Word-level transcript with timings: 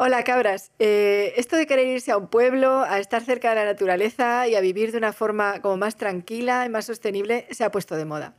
Hola 0.00 0.22
cabras, 0.22 0.70
eh, 0.78 1.32
esto 1.38 1.56
de 1.56 1.66
querer 1.66 1.88
irse 1.88 2.12
a 2.12 2.16
un 2.16 2.28
pueblo, 2.28 2.82
a 2.82 3.00
estar 3.00 3.20
cerca 3.20 3.48
de 3.48 3.56
la 3.56 3.64
naturaleza 3.64 4.46
y 4.46 4.54
a 4.54 4.60
vivir 4.60 4.92
de 4.92 4.98
una 4.98 5.12
forma 5.12 5.60
como 5.60 5.76
más 5.76 5.96
tranquila 5.96 6.64
y 6.64 6.68
más 6.68 6.84
sostenible 6.84 7.48
se 7.50 7.64
ha 7.64 7.72
puesto 7.72 7.96
de 7.96 8.04
moda. 8.04 8.36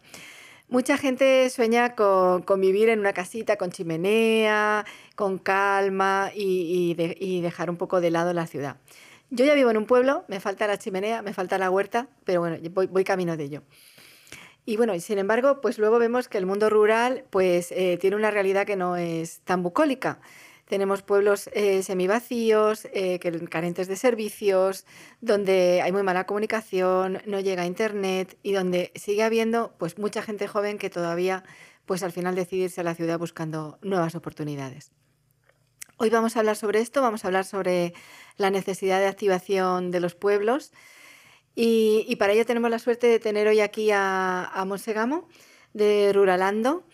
Mucha 0.70 0.98
gente 0.98 1.50
sueña 1.50 1.96
con, 1.96 2.46
vivir 2.62 2.88
en 2.88 3.02
una 3.02 3.12
casita 3.12 3.58
con 3.58 3.72
chimenea, 3.72 4.86
con 5.18 5.38
calma 5.38 6.32
y, 6.34 6.94
dejar 7.42 7.70
un 7.70 7.76
poco 7.76 8.00
de 8.00 8.10
lado 8.10 8.32
la 8.32 8.48
ciudad. 8.48 8.78
Yo 9.30 9.44
ya 9.44 9.54
vivo 9.54 9.70
en 9.70 9.76
un 9.76 9.86
pueblo, 9.86 10.24
me 10.30 10.40
falta 10.40 10.66
la 10.66 10.78
chimenea, 10.78 11.22
me 11.22 11.34
falta 11.34 11.58
la 11.58 11.70
huerta, 11.70 12.08
pero 12.24 12.40
bueno, 12.40 12.56
voy, 12.72 13.04
camino 13.04 13.36
de 13.36 13.44
ello. 13.44 13.64
Y 14.66 14.78
bueno, 14.78 14.98
sin 15.02 15.18
embargo, 15.18 15.60
pues 15.60 15.78
luego 15.78 16.00
vemos 16.00 16.30
que 16.30 16.38
el 16.38 16.46
mundo 16.46 16.70
rural 16.70 17.26
pues, 17.30 17.74
eh, 17.74 17.98
tiene 18.00 18.16
una 18.16 18.32
realidad 18.32 18.66
que 18.66 18.78
no 18.78 18.96
es 18.96 19.42
tan 19.42 19.62
bucólica. 19.62 20.22
Tenemos 20.70 21.02
pueblos 21.02 21.50
eh, 21.54 21.82
semivacíos, 21.82 22.88
eh, 22.94 23.18
carentes 23.50 23.88
de 23.88 23.96
servicios, 23.96 24.86
donde 25.20 25.82
hay 25.82 25.92
muy 25.92 26.04
mala 26.04 26.28
comunicación, 26.28 27.24
no 27.26 27.40
llega 27.40 27.66
internet 27.66 28.38
y 28.44 28.52
donde 28.52 28.92
sigue 28.94 29.24
habiendo 29.24 29.74
pues 29.80 29.98
mucha 29.98 30.22
gente 30.22 30.48
joven 30.48 30.78
que 30.78 30.92
todavía 30.92 31.44
pues 31.88 32.04
al 32.04 32.12
final 32.12 32.36
decidirse 32.36 32.82
a 32.82 32.84
la 32.84 32.94
ciudad 32.94 33.18
buscando 33.18 33.80
nuevas 33.82 34.14
oportunidades. 34.14 34.92
Hoy 35.98 36.12
vamos 36.12 36.36
a 36.36 36.42
hablar 36.42 36.56
sobre 36.56 36.82
esto, 36.82 37.02
vamos 37.02 37.26
a 37.26 37.30
hablar 37.30 37.46
sobre 37.46 37.96
la 38.38 38.52
necesidad 38.52 39.00
de 39.00 39.08
activación 39.08 39.90
de 39.90 40.02
los 40.02 40.14
pueblos 40.14 40.72
y, 41.56 42.16
para 42.18 42.34
ello 42.34 42.46
tenemos 42.46 42.70
la 42.70 42.78
suerte 42.78 43.08
de 43.08 43.18
tener 43.18 43.48
hoy 43.48 43.60
aquí 43.60 43.90
a, 43.90 44.46
a 44.46 44.66
Monsegamo 44.66 45.28
de 45.74 46.12
Ruralando, 46.14 46.86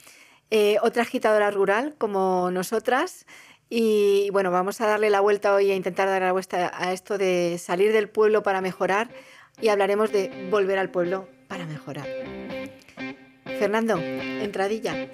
eh, 0.51 0.77
otra 0.83 1.01
agitadora 1.01 1.49
rural 1.49 1.95
como 1.97 2.51
nosotras, 2.51 3.25
y 3.69 4.29
bueno, 4.31 4.51
vamos 4.51 4.79
a 4.81 4.87
darle 4.87 5.09
la 5.09 5.21
vuelta 5.21 5.53
hoy 5.53 5.71
a 5.71 5.75
intentar 5.75 6.07
dar 6.07 6.21
la 6.21 6.31
vuelta 6.31 6.71
a 6.73 6.93
esto 6.93 7.17
de 7.17 7.57
salir 7.59 7.91
del 7.93 8.09
pueblo 8.09 8.43
para 8.43 8.61
mejorar 8.61 9.09
y 9.61 9.69
hablaremos 9.69 10.11
de 10.11 10.47
volver 10.51 10.77
al 10.77 10.89
pueblo 10.89 11.27
para 11.47 11.65
mejorar. 11.65 12.07
Fernando, 13.45 13.97
entradilla. 13.97 15.07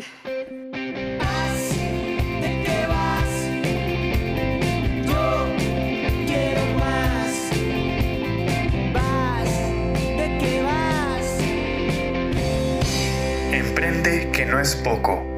Emprende 13.53 14.29
que 14.31 14.45
no 14.45 14.59
es 14.59 14.75
poco. 14.75 15.30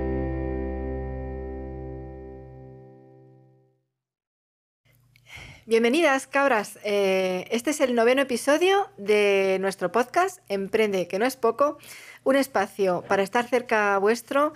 Bienvenidas, 5.66 6.28
cabras. 6.28 6.78
Eh, 6.84 7.48
este 7.50 7.70
es 7.70 7.80
el 7.80 7.96
noveno 7.96 8.24
episodio 8.24 8.90
de 8.98 9.60
nuestro 9.62 9.94
podcast 9.94 10.40
Emprende, 10.50 11.08
que 11.08 11.20
no 11.20 11.26
es 11.26 11.38
poco, 11.38 11.78
un 12.26 12.36
espacio 12.36 13.02
para 13.08 13.24
estar 13.24 13.48
cerca 13.48 13.98
vuestro, 13.98 14.52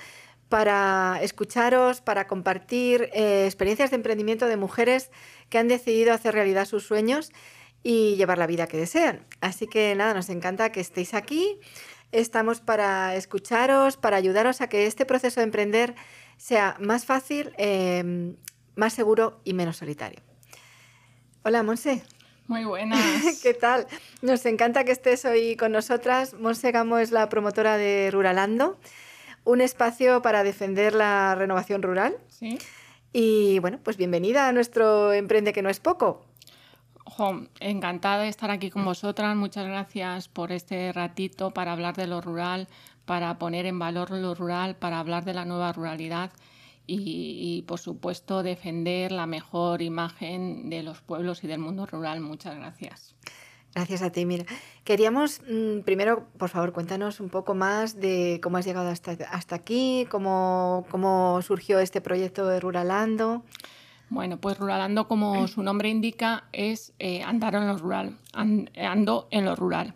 para 0.50 1.20
escucharos, 1.22 2.02
para 2.02 2.28
compartir 2.28 3.10
eh, 3.14 3.46
experiencias 3.46 3.92
de 3.92 3.96
emprendimiento 3.96 4.48
de 4.48 4.58
mujeres 4.58 5.10
que 5.50 5.58
han 5.58 5.70
decidido 5.70 6.12
hacer 6.12 6.34
realidad 6.34 6.66
sus 6.66 6.86
sueños 6.86 7.32
y 7.84 8.18
llevar 8.18 8.38
la 8.38 8.46
vida 8.46 8.68
que 8.68 8.76
desean. 8.76 9.26
Así 9.40 9.66
que 9.66 9.96
nada, 9.96 10.14
nos 10.14 10.28
encanta 10.28 10.74
que 10.74 10.82
estéis 10.82 11.14
aquí. 11.14 11.58
Estamos 12.12 12.60
para 12.60 13.16
escucharos, 13.16 13.96
para 13.96 14.18
ayudaros 14.18 14.60
a 14.60 14.68
que 14.68 14.88
este 14.88 15.06
proceso 15.06 15.40
de 15.40 15.46
emprender 15.46 15.96
sea 16.36 16.76
más 16.82 17.06
fácil, 17.06 17.54
eh, 17.58 18.36
más 18.76 18.92
seguro 18.92 19.40
y 19.46 19.54
menos 19.54 19.78
solitario. 19.78 20.27
Hola, 21.48 21.64
Monse. 21.64 22.04
Muy 22.48 22.66
buenas. 22.66 23.40
¿Qué 23.42 23.54
tal? 23.54 23.88
Nos 24.22 24.46
encanta 24.46 24.84
que 24.84 24.92
estés 24.92 25.24
hoy 25.24 25.56
con 25.56 25.72
nosotras. 25.72 26.34
Monse 26.34 26.74
Gamo 26.74 26.98
es 26.98 27.12
la 27.12 27.30
promotora 27.30 27.78
de 27.78 28.10
Ruralando, 28.12 28.78
un 29.46 29.62
espacio 29.62 30.22
para 30.22 30.44
defender 30.44 30.94
la 30.94 31.36
renovación 31.36 31.84
rural. 31.84 32.18
Sí. 32.28 32.58
Y 33.14 33.60
bueno, 33.60 33.80
pues 33.82 33.96
bienvenida 33.96 34.50
a 34.50 34.52
nuestro 34.52 35.14
Emprende 35.14 35.54
que 35.54 35.62
no 35.62 35.70
es 35.70 35.80
poco. 35.80 36.26
encantada 37.62 38.24
de 38.24 38.28
estar 38.28 38.52
aquí 38.52 38.70
con 38.70 38.84
vosotras. 38.84 39.34
Muchas 39.38 39.68
gracias 39.68 40.28
por 40.28 40.52
este 40.52 40.92
ratito 40.92 41.52
para 41.52 41.72
hablar 41.72 41.96
de 41.96 42.08
lo 42.08 42.20
rural, 42.20 42.68
para 43.06 43.40
poner 43.40 43.66
en 43.68 43.80
valor 43.80 44.12
lo 44.12 44.36
rural, 44.36 44.76
para 44.76 45.00
hablar 45.00 45.24
de 45.24 45.34
la 45.34 45.46
nueva 45.46 45.72
ruralidad 45.72 46.30
y, 46.88 47.64
por 47.68 47.80
supuesto 47.80 48.44
defender 48.44 49.12
la 49.12 49.26
mejor 49.26 49.82
imagen 49.82 50.70
de 50.70 50.84
los 50.84 51.02
pueblos 51.02 51.44
y 51.44 51.48
del 51.48 51.60
mundo 51.60 51.86
rural. 51.86 52.22
Muchas 52.22 52.56
gracias. 52.56 53.16
Gracias 53.76 54.02
a 54.02 54.12
ti, 54.12 54.26
Mira. 54.26 54.46
Queríamos, 54.86 55.42
mm, 55.42 55.82
primero, 55.82 56.28
por 56.38 56.50
favor, 56.50 56.72
cuéntanos 56.72 57.20
un 57.20 57.30
poco 57.30 57.54
más 57.54 58.00
de 58.00 58.40
cómo 58.42 58.58
has 58.58 58.66
llegado 58.66 58.90
hasta, 58.90 59.12
hasta 59.30 59.56
aquí, 59.56 60.08
cómo, 60.10 60.86
cómo 60.90 61.42
surgió 61.42 61.80
este 61.80 62.02
proyecto 62.02 62.48
de 62.48 62.60
Ruralando. 62.60 63.44
Bueno, 64.10 64.38
pues 64.38 64.58
Ruralando, 64.58 65.08
como 65.08 65.48
su 65.48 65.62
nombre 65.62 65.90
indica, 65.90 66.46
es 66.54 66.94
eh, 66.98 67.22
andar 67.24 67.56
en 67.56 67.68
lo 67.68 67.78
rural, 67.78 68.18
ando 68.32 69.28
en 69.32 69.46
lo 69.46 69.56
rural. 69.56 69.94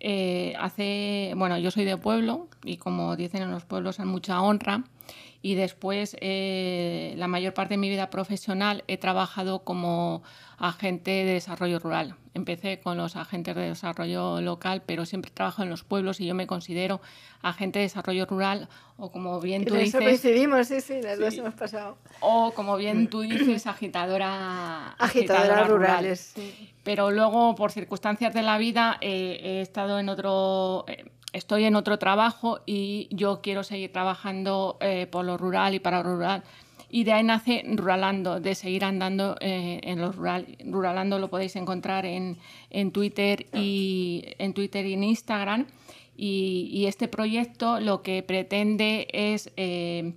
Eh, 0.00 0.54
hace, 0.58 1.32
bueno, 1.36 1.56
yo 1.58 1.70
soy 1.70 1.84
de 1.84 1.96
pueblo 1.96 2.48
y 2.64 2.76
como 2.76 3.14
dicen 3.14 3.42
en 3.42 3.52
los 3.52 3.64
pueblos, 3.64 4.00
en 4.00 4.08
mucha 4.08 4.42
honra 4.42 4.82
y 5.42 5.56
después 5.56 6.16
eh, 6.20 7.14
la 7.16 7.26
mayor 7.26 7.52
parte 7.52 7.74
de 7.74 7.78
mi 7.78 7.88
vida 7.88 8.10
profesional 8.10 8.84
he 8.86 8.96
trabajado 8.96 9.64
como 9.64 10.22
agente 10.56 11.10
de 11.10 11.34
desarrollo 11.34 11.80
rural. 11.80 12.14
Empecé 12.34 12.78
con 12.78 12.96
los 12.96 13.16
agentes 13.16 13.54
de 13.56 13.62
desarrollo 13.62 14.40
local, 14.40 14.82
pero 14.86 15.04
siempre 15.04 15.32
trabajo 15.32 15.64
en 15.64 15.68
los 15.68 15.82
pueblos 15.82 16.20
y 16.20 16.26
yo 16.26 16.34
me 16.34 16.46
considero 16.46 17.00
agente 17.42 17.80
de 17.80 17.86
desarrollo 17.86 18.24
rural 18.24 18.68
o 18.96 19.10
como 19.10 19.40
bien 19.40 19.64
tú 19.64 19.74
dices... 19.74 20.00
coincidimos, 20.00 20.68
sí, 20.68 20.80
sí, 20.80 21.02
las 21.02 21.18
dos 21.18 21.36
hemos 21.36 21.54
pasado. 21.54 21.98
O 22.20 22.52
como 22.52 22.76
bien 22.76 23.08
tú 23.08 23.22
dices, 23.22 23.66
agitadora... 23.66 24.92
Agitadora, 24.98 25.64
rurales. 25.64 26.34
Pero 26.84 27.10
luego, 27.10 27.56
por 27.56 27.72
circunstancias 27.72 28.32
de 28.32 28.42
la 28.42 28.58
vida, 28.58 28.98
eh, 29.00 29.40
he 29.42 29.60
estado 29.60 29.98
en 29.98 30.08
otro... 30.08 30.84
Eh, 30.86 31.04
estoy 31.32 31.64
en 31.64 31.76
otro 31.76 31.98
trabajo 31.98 32.60
y 32.66 33.08
yo 33.10 33.40
quiero 33.42 33.64
seguir 33.64 33.92
trabajando 33.92 34.76
eh, 34.80 35.06
por 35.10 35.24
lo 35.24 35.36
rural 35.36 35.74
y 35.74 35.80
para 35.80 36.02
lo 36.02 36.16
rural. 36.16 36.42
Y 36.90 37.04
de 37.04 37.12
ahí 37.14 37.24
nace 37.24 37.64
Ruralando, 37.66 38.38
de 38.38 38.54
seguir 38.54 38.84
andando 38.84 39.36
eh, 39.40 39.80
en 39.82 40.00
lo 40.00 40.12
rural. 40.12 40.46
Ruralando 40.64 41.18
lo 41.18 41.30
podéis 41.30 41.56
encontrar 41.56 42.04
en, 42.04 42.36
Twitter 42.92 43.46
y 43.54 44.24
en 44.38 44.52
Twitter 44.52 44.84
y 44.84 44.92
en 44.92 45.04
Instagram. 45.04 45.66
Y, 46.14 46.84
este 46.86 47.08
proyecto 47.08 47.80
lo 47.80 48.02
que 48.02 48.22
pretende 48.22 49.08
es 49.12 49.50
eh, 49.56 50.12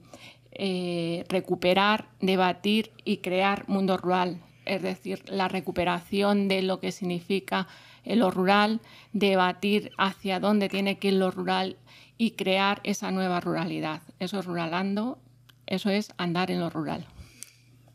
recuperar, 1.29 2.09
debatir 2.19 2.91
y 3.05 3.17
crear 3.17 3.69
mundo 3.69 3.95
rural. 3.95 4.41
Es 4.65 4.81
decir, 4.81 5.23
la 5.29 5.47
recuperación 5.47 6.49
de 6.49 6.61
lo 6.61 6.81
que 6.81 6.91
significa 6.91 7.67
en 7.67 7.69
lo 8.05 8.31
rural, 8.31 8.81
debatir 9.13 9.91
hacia 9.97 10.39
dónde 10.39 10.69
tiene 10.69 10.99
que 10.99 11.09
ir 11.09 11.15
lo 11.15 11.31
rural 11.31 11.77
y 12.17 12.31
crear 12.31 12.81
esa 12.83 13.11
nueva 13.11 13.39
ruralidad. 13.39 14.01
Eso 14.19 14.39
es 14.39 14.45
ruralando, 14.45 15.19
eso 15.65 15.89
es 15.89 16.13
andar 16.17 16.51
en 16.51 16.59
lo 16.59 16.69
rural. 16.69 17.05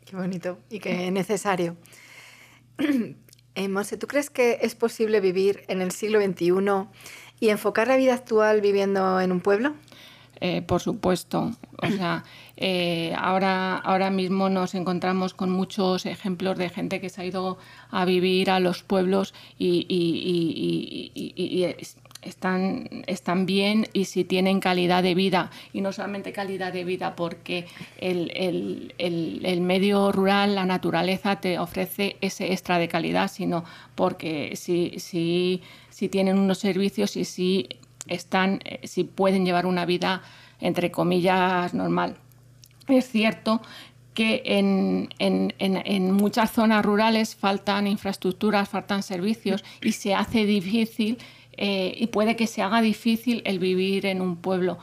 Qué 0.05 0.17
bonito 0.17 0.59
y 0.69 0.81
qué 0.81 1.11
necesario. 1.11 1.77
Eh, 3.57 3.67
Monse, 3.69 3.97
¿tú 3.97 4.07
crees 4.07 4.31
que 4.31 4.61
es 4.63 4.77
posible 4.77 5.19
vivir 5.19 5.65
en 5.67 5.83
el 5.83 5.91
siglo 5.91 6.21
XXI 6.23 6.53
y 7.41 7.49
enfocar 7.49 7.89
la 7.89 7.97
vida 7.97 8.15
actual 8.15 8.61
viviendo 8.61 9.21
en 9.21 9.33
un 9.33 9.41
pueblo? 9.41 9.75
Eh, 10.41 10.63
por 10.63 10.81
supuesto. 10.81 11.51
O 11.83 11.87
sea, 11.89 12.25
eh, 12.63 13.15
ahora, 13.17 13.79
ahora 13.79 14.11
mismo 14.11 14.51
nos 14.51 14.75
encontramos 14.75 15.33
con 15.33 15.51
muchos 15.51 16.05
ejemplos 16.05 16.59
de 16.59 16.69
gente 16.69 17.01
que 17.01 17.09
se 17.09 17.23
ha 17.23 17.25
ido 17.25 17.57
a 17.91 18.05
vivir 18.05 18.51
a 18.51 18.61
los 18.61 18.83
pueblos 18.83 19.33
y, 19.59 21.65
están, 22.21 23.03
están 23.07 23.47
bien 23.47 23.89
y 23.95 24.05
si 24.05 24.25
tienen 24.25 24.61
calidad 24.61 25.03
de 25.03 25.15
vida. 25.15 25.51
Y 25.73 25.81
no 25.81 25.91
solamente 25.91 26.33
calidad 26.33 26.71
de 26.71 26.85
vida 26.85 27.17
porque 27.17 27.67
el, 27.97 28.93
el, 28.99 29.61
medio 29.63 30.13
rural, 30.13 30.55
la 30.55 30.67
naturaleza 30.67 31.41
te 31.41 31.59
ofrece 31.59 32.19
ese 32.21 32.53
extra 32.53 32.79
de 32.79 32.89
calidad, 32.89 33.31
sino 33.31 33.65
porque 33.95 34.55
si, 34.57 34.99
si, 34.99 35.63
si 35.89 36.11
tienen 36.11 36.39
unos 36.39 36.59
servicios 36.59 37.17
y 37.17 37.25
si 37.25 37.71
están, 38.07 38.61
eh, 38.67 38.87
si 38.87 39.05
pueden 39.05 39.47
llevar 39.47 39.65
una 39.65 39.87
vida, 39.87 40.21
entre 40.61 40.91
comillas, 40.91 41.73
normal. 41.73 42.19
Es 42.91 43.09
cierto 43.09 43.61
que 44.15 44.43
en, 44.45 46.13
muchas 46.13 46.51
zonas 46.51 46.85
rurales 46.85 47.37
faltan 47.37 47.87
infraestructuras, 47.87 48.69
faltan 48.69 49.03
servicios 49.03 49.65
y 49.83 49.93
se 49.93 50.15
hace 50.15 50.47
difícil 50.47 51.19
eh, 51.57 51.95
y 51.97 52.07
puede 52.09 52.37
que 52.37 52.47
se 52.47 52.63
haga 52.63 52.81
difícil 52.81 53.43
el 53.45 53.59
vivir 53.59 54.07
en 54.07 54.21
un 54.21 54.37
pueblo. 54.37 54.79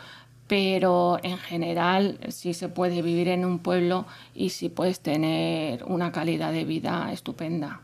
pero 0.48 1.20
en 1.24 1.38
general 1.38 2.20
sí 2.30 2.54
se 2.54 2.70
puede 2.70 3.02
vivir 3.02 3.28
en 3.28 3.44
un 3.44 3.60
pueblo 3.60 4.06
y 4.34 4.52
sí 4.52 4.70
puedes 4.70 5.02
tener 5.02 5.84
una 5.84 6.14
calidad 6.14 6.54
de 6.54 6.64
vida 6.64 7.12
estupenda. 7.12 7.82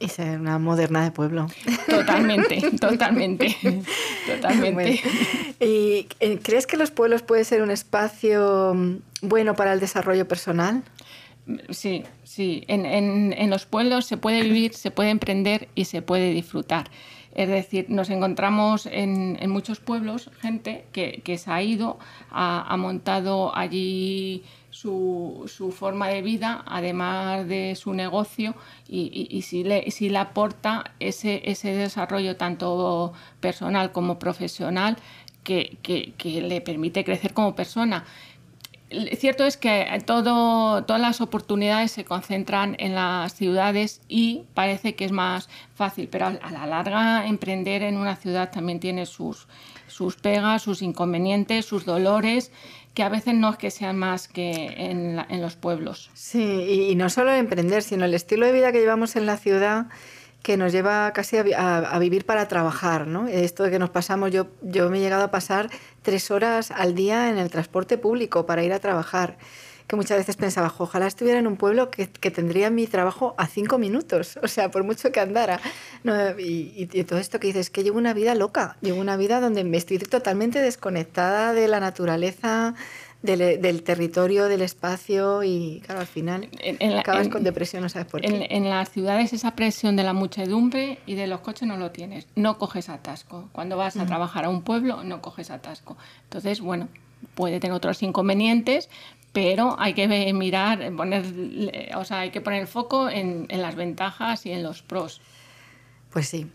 Y 0.00 0.08
ser 0.08 0.40
una 0.40 0.58
moderna 0.58 1.04
de 1.04 1.10
pueblo. 1.10 1.46
Totalmente, 1.88 2.60
totalmente, 2.80 3.54
totalmente. 4.26 5.00
¿Y 5.60 6.08
eh, 6.20 6.40
crees 6.42 6.66
que 6.66 6.76
los 6.76 6.90
pueblos 6.90 7.22
pueden 7.22 7.44
ser 7.44 7.62
un 7.62 7.70
espacio 7.70 8.72
mm, 8.74 8.96
bueno 9.22 9.54
para 9.54 9.72
el 9.74 9.80
desarrollo 9.80 10.26
personal? 10.26 10.82
Sí, 11.68 12.04
sí. 12.24 12.64
En, 12.66 12.86
en, 12.86 13.34
en 13.36 13.50
los 13.50 13.66
pueblos 13.66 14.06
se 14.06 14.16
puede 14.16 14.42
vivir, 14.42 14.72
se 14.74 14.90
puede 14.90 15.10
emprender 15.10 15.68
y 15.74 15.84
se 15.84 16.00
puede 16.00 16.32
disfrutar. 16.32 16.90
Es 17.34 17.48
decir, 17.48 17.86
nos 17.88 18.10
encontramos 18.10 18.86
en, 18.86 19.38
muchos 19.50 19.78
pueblos 19.78 20.30
gente 20.40 20.84
que, 20.92 21.38
se 21.38 21.50
ha 21.50 21.62
ido, 21.62 21.98
ha, 22.30 22.76
montado 22.76 23.56
allí 23.56 24.42
su, 24.70 25.74
forma 25.76 26.08
de 26.08 26.22
vida, 26.22 26.64
además 26.66 27.46
de 27.46 27.74
su 27.76 27.92
negocio, 27.92 28.54
y, 28.88 29.42
si, 29.42 29.64
le, 29.64 29.90
si 29.90 30.08
le 30.08 30.18
aporta 30.18 30.92
ese, 31.00 31.42
ese 31.50 31.74
desarrollo 31.74 32.36
tanto 32.36 33.12
personal 33.40 33.92
como 33.92 34.18
profesional 34.18 34.96
que, 35.44 35.78
que 35.82 36.42
le 36.42 36.60
permite 36.60 37.04
crecer 37.04 37.34
como 37.34 37.54
persona. 37.54 38.04
Cierto 39.16 39.44
es 39.44 39.56
que 39.56 39.86
todo, 40.04 40.82
todas 40.82 41.00
las 41.00 41.20
oportunidades 41.20 41.92
se 41.92 42.04
concentran 42.04 42.74
en 42.80 42.96
las 42.96 43.32
ciudades 43.34 44.02
y 44.08 44.42
parece 44.52 44.96
que 44.96 45.04
es 45.04 45.12
más 45.12 45.48
fácil, 45.76 46.08
pero 46.08 46.26
a 46.26 46.50
la 46.50 46.66
larga 46.66 47.24
emprender 47.28 47.84
en 47.84 47.96
una 47.96 48.16
ciudad 48.16 48.50
también 48.50 48.80
tiene 48.80 49.06
sus, 49.06 49.46
sus 49.90 50.16
pegas, 50.16 50.62
sus 50.62 50.82
inconvenientes, 50.82 51.66
sus 51.66 51.84
dolores, 51.84 52.52
que 52.94 53.02
a 53.02 53.08
veces 53.08 53.34
no 53.34 53.50
es 53.50 53.56
que 53.56 53.70
sean 53.70 53.98
más 53.98 54.28
que 54.28 54.66
en, 54.78 55.40
los 55.40 55.56
pueblos. 55.56 56.10
Sí, 56.14 56.42
y, 56.42 56.90
y 56.90 56.94
no 56.96 57.10
solo 57.10 57.32
emprender, 57.32 57.82
sino 57.82 58.04
el 58.04 58.14
estilo 58.14 58.46
de 58.46 58.52
vida 58.52 58.72
que 58.72 58.80
llevamos 58.80 59.16
en 59.16 59.26
la 59.26 59.36
ciudad 59.36 59.86
que 60.42 60.56
nos 60.56 60.72
lleva 60.72 61.12
casi 61.12 61.36
a, 61.36 61.98
vivir 61.98 62.24
para 62.24 62.48
trabajar, 62.48 63.06
¿no? 63.06 63.28
Esto 63.28 63.64
de 63.64 63.70
que 63.70 63.78
nos 63.78 63.90
pasamos, 63.90 64.30
yo, 64.30 64.46
yo 64.62 64.88
me 64.88 64.98
he 64.98 65.00
llegado 65.00 65.24
a 65.24 65.30
pasar 65.30 65.70
tres 66.02 66.30
horas 66.30 66.70
al 66.70 66.94
día 66.94 67.28
en 67.28 67.38
el 67.38 67.50
transporte 67.50 67.98
público 67.98 68.46
para 68.46 68.64
ir 68.64 68.72
a 68.72 68.78
trabajar, 68.78 69.36
que 69.90 69.96
muchas 69.96 70.18
veces 70.18 70.36
pensaba, 70.36 70.72
ojalá 70.78 71.08
estuviera 71.08 71.40
en 71.40 71.48
un 71.48 71.56
pueblo 71.56 71.90
que, 71.90 72.08
que 72.08 72.30
tendría 72.30 72.70
mi 72.70 72.86
trabajo 72.86 73.34
a 73.38 73.48
cinco 73.48 73.76
minutos, 73.76 74.38
o 74.42 74.46
sea, 74.46 74.70
por 74.70 74.84
mucho 74.84 75.10
que 75.10 75.18
andara. 75.18 75.60
y, 76.38 76.88
y, 76.92 77.04
todo 77.04 77.18
esto 77.18 77.40
que 77.40 77.48
dices, 77.48 77.70
que 77.70 77.82
llevo 77.82 77.98
una 77.98 78.14
vida 78.14 78.36
loca, 78.36 78.76
llevo 78.82 79.00
una 79.00 79.16
vida 79.16 79.40
donde 79.40 79.64
me 79.64 79.76
estoy 79.76 79.98
totalmente 79.98 80.60
desconectada 80.60 81.52
de 81.54 81.66
la 81.66 81.80
naturaleza, 81.80 82.76
del, 83.22 83.82
territorio, 83.82 84.46
del 84.46 84.62
espacio 84.62 85.42
y 85.42 85.82
claro, 85.84 86.00
al 86.00 86.06
final 86.06 86.48
acabas 86.96 87.28
con 87.28 87.42
depresión, 87.42 87.82
no 87.82 87.88
sabes 87.88 88.06
por 88.06 88.20
qué. 88.20 88.46
En, 88.48 88.70
las 88.70 88.90
ciudades 88.90 89.32
esa 89.32 89.56
presión 89.56 89.96
de 89.96 90.04
la 90.04 90.12
muchedumbre 90.12 91.00
y 91.04 91.16
de 91.16 91.26
los 91.26 91.40
coches 91.40 91.66
no 91.66 91.76
lo 91.76 91.90
tienes, 91.90 92.28
no 92.36 92.58
coges 92.58 92.88
atasco. 92.88 93.48
Cuando 93.52 93.76
vas 93.76 93.96
a 93.96 94.06
trabajar 94.06 94.44
a 94.44 94.48
un 94.48 94.62
pueblo 94.62 95.02
no 95.02 95.20
coges 95.20 95.50
atasco. 95.50 95.96
Entonces, 96.22 96.60
bueno, 96.60 96.88
puede 97.34 97.60
tener 97.60 97.74
otros 97.74 98.02
inconvenientes, 98.02 98.88
pero 99.32 99.76
hay 99.78 99.94
que 99.94 100.08
mirar, 100.32 100.92
poner, 100.96 101.24
o 101.96 102.04
sea, 102.04 102.20
hay 102.20 102.30
que 102.30 102.40
poner 102.40 102.62
el 102.62 102.66
foco 102.66 103.08
en, 103.08 103.46
en 103.48 103.62
las 103.62 103.76
ventajas 103.76 104.46
y 104.46 104.52
en 104.52 104.62
los 104.62 104.82
pros. 104.82 105.20
Pues 106.10 106.28
sí. 106.28 106.50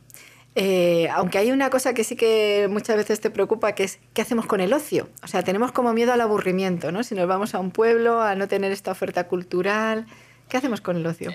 Eh, 0.57 1.09
aunque 1.13 1.37
hay 1.37 1.51
una 1.51 1.69
cosa 1.69 1.93
que 1.93 2.05
sí 2.05 2.15
que 2.15 2.67
muchas 2.69 2.95
veces 2.95 3.19
te 3.19 3.29
preocupa, 3.29 3.73
que 3.73 3.83
es 3.83 3.99
qué 4.13 4.21
hacemos 4.21 4.45
con 4.45 4.61
el 4.61 4.71
ocio. 4.71 5.09
O 5.21 5.27
sea, 5.27 5.43
tenemos 5.43 5.73
como 5.73 5.91
miedo 5.93 6.13
al 6.13 6.21
aburrimiento, 6.21 6.93
¿no? 6.93 7.03
Si 7.03 7.13
nos 7.13 7.27
vamos 7.27 7.53
a 7.55 7.59
un 7.59 7.71
pueblo, 7.71 8.21
a 8.21 8.35
no 8.35 8.47
tener 8.47 8.71
esta 8.71 8.91
oferta 8.91 9.27
cultural, 9.27 10.05
¿qué 10.47 10.57
hacemos 10.57 10.79
con 10.79 10.95
el 10.95 11.05
ocio? 11.05 11.31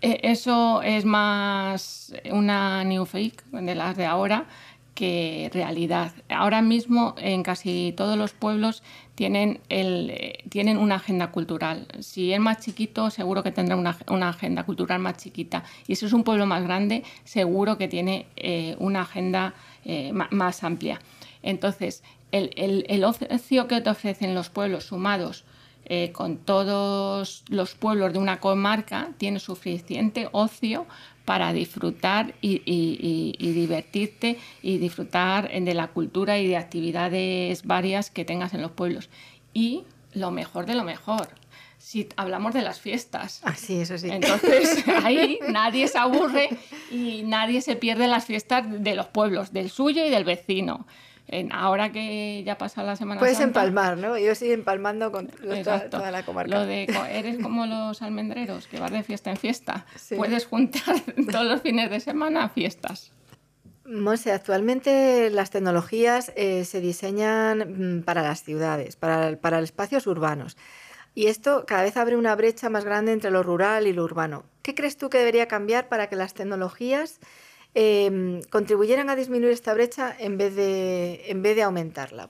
Eh, 0.00 0.20
eso 0.22 0.80
es 0.82 1.04
más 1.04 2.14
una 2.30 2.84
new 2.84 3.04
fake 3.04 3.44
de 3.50 3.74
las 3.74 3.96
de 3.96 4.06
ahora 4.06 4.46
que 4.98 5.48
realidad. 5.54 6.10
Ahora 6.28 6.60
mismo 6.60 7.14
en 7.18 7.44
casi 7.44 7.94
todos 7.96 8.18
los 8.18 8.32
pueblos 8.32 8.82
tienen, 9.14 9.60
el, 9.68 10.12
tienen 10.48 10.76
una 10.76 10.96
agenda 10.96 11.30
cultural. 11.30 11.86
Si 12.00 12.32
es 12.32 12.40
más 12.40 12.58
chiquito, 12.58 13.08
seguro 13.10 13.44
que 13.44 13.52
tendrá 13.52 13.76
una, 13.76 14.28
agenda 14.28 14.64
cultural 14.64 14.98
más 14.98 15.18
chiquita. 15.18 15.62
Y 15.86 15.94
si 15.94 16.06
es 16.06 16.12
un 16.12 16.24
pueblo 16.24 16.46
más 16.46 16.64
grande, 16.64 17.04
seguro 17.22 17.78
que 17.78 17.86
tiene 17.86 18.26
eh, 18.34 18.74
una 18.80 19.02
agenda 19.02 19.54
eh, 19.84 20.12
más, 20.12 20.64
amplia. 20.64 21.00
Entonces, 21.44 22.02
el, 22.32 23.04
ocio 23.04 23.68
que 23.68 23.80
te 23.80 23.90
ofrecen 23.90 24.34
los 24.34 24.48
pueblos 24.48 24.86
sumados 24.86 25.44
eh, 25.84 26.10
con 26.10 26.38
todos 26.38 27.44
los 27.48 27.76
pueblos 27.76 28.12
de 28.12 28.18
una 28.18 28.40
comarca, 28.40 29.10
tiene 29.16 29.38
suficiente 29.38 30.28
ocio 30.32 30.86
para 31.28 31.52
disfrutar 31.52 32.34
y, 32.40 32.62
y, 32.64 33.52
divertirte 33.52 34.38
y 34.62 34.78
disfrutar 34.78 35.50
de 35.50 35.74
la 35.74 35.88
cultura 35.88 36.38
y 36.38 36.48
de 36.48 36.56
actividades 36.56 37.64
varias 37.64 38.10
que 38.10 38.24
tengas 38.24 38.54
en 38.54 38.62
los 38.62 38.70
pueblos. 38.70 39.10
Y 39.52 39.84
lo 40.14 40.30
mejor 40.30 40.64
de 40.64 40.74
lo 40.74 40.84
mejor, 40.84 41.28
si 41.76 42.08
hablamos 42.16 42.54
de 42.54 42.62
las 42.62 42.80
fiestas. 42.80 43.42
Ah, 43.44 43.54
sí, 43.54 43.78
eso 43.78 43.98
sí. 43.98 44.08
Entonces 44.10 44.82
ahí 45.04 45.38
nadie 45.50 45.86
se 45.88 45.98
aburre 45.98 46.48
y 46.90 47.24
nadie 47.24 47.60
se 47.60 47.76
pierde 47.76 48.08
las 48.08 48.24
fiestas 48.24 48.64
de 48.66 48.94
los 48.94 49.08
pueblos, 49.08 49.52
del 49.52 49.68
suyo 49.68 50.06
y 50.06 50.08
del 50.08 50.24
vecino 50.24 50.86
ahora 51.52 51.92
que 51.92 52.42
ya 52.44 52.56
pasa 52.58 52.82
la 52.82 52.96
Semana 52.96 53.18
Puedes 53.18 53.40
empalmar, 53.40 53.98
¿no? 53.98 54.16
Yo 54.18 54.34
sigo 54.34 54.54
empalmando 54.54 55.12
con 55.12 55.28
toda, 55.28 56.10
la 56.10 56.22
comarca. 56.24 56.58
Lo 56.58 56.66
de, 56.66 56.86
eres 57.10 57.38
como 57.38 57.66
los 57.66 58.00
almendreros, 58.02 58.66
que 58.66 58.80
vas 58.80 58.90
de 58.90 59.02
fiesta 59.02 59.30
en 59.30 59.36
fiesta. 59.36 59.86
Puedes 60.16 60.46
juntar 60.46 61.00
todos 61.30 61.44
los 61.44 61.62
fines 61.62 61.90
de 61.90 62.00
semana 62.00 62.44
a 62.44 62.48
fiestas. 62.48 63.12
Monse, 63.84 64.32
actualmente 64.32 65.30
las 65.30 65.50
tecnologías 65.50 66.32
eh, 66.36 66.64
se 66.64 66.80
diseñan 66.80 67.98
mm, 67.98 68.02
para 68.02 68.22
las 68.22 68.42
ciudades, 68.42 68.96
para, 68.96 69.36
para 69.36 69.60
espacios 69.60 70.06
urbanos. 70.06 70.56
Y 71.14 71.26
esto 71.26 71.64
cada 71.66 71.82
vez 71.82 71.96
abre 71.96 72.16
una 72.16 72.36
brecha 72.36 72.68
más 72.68 72.84
grande 72.84 73.12
entre 73.12 73.30
lo 73.30 73.42
rural 73.42 73.86
y 73.86 73.92
lo 73.92 74.04
urbano. 74.04 74.44
¿Qué 74.62 74.74
crees 74.74 74.96
tú 74.96 75.08
que 75.08 75.18
debería 75.18 75.48
cambiar 75.48 75.88
para 75.88 76.08
que 76.08 76.16
las 76.16 76.34
tecnologías 76.34 77.18
Em, 77.74 78.42
contribuyeran 78.50 79.10
a 79.10 79.16
disminuir 79.16 79.52
esta 79.52 79.74
brecha 79.74 80.14
en 80.18 80.38
vez 80.38 80.54
de, 80.56 81.30
en 81.30 81.42
vez 81.42 81.54
de 81.54 81.62
aumentarla. 81.62 82.28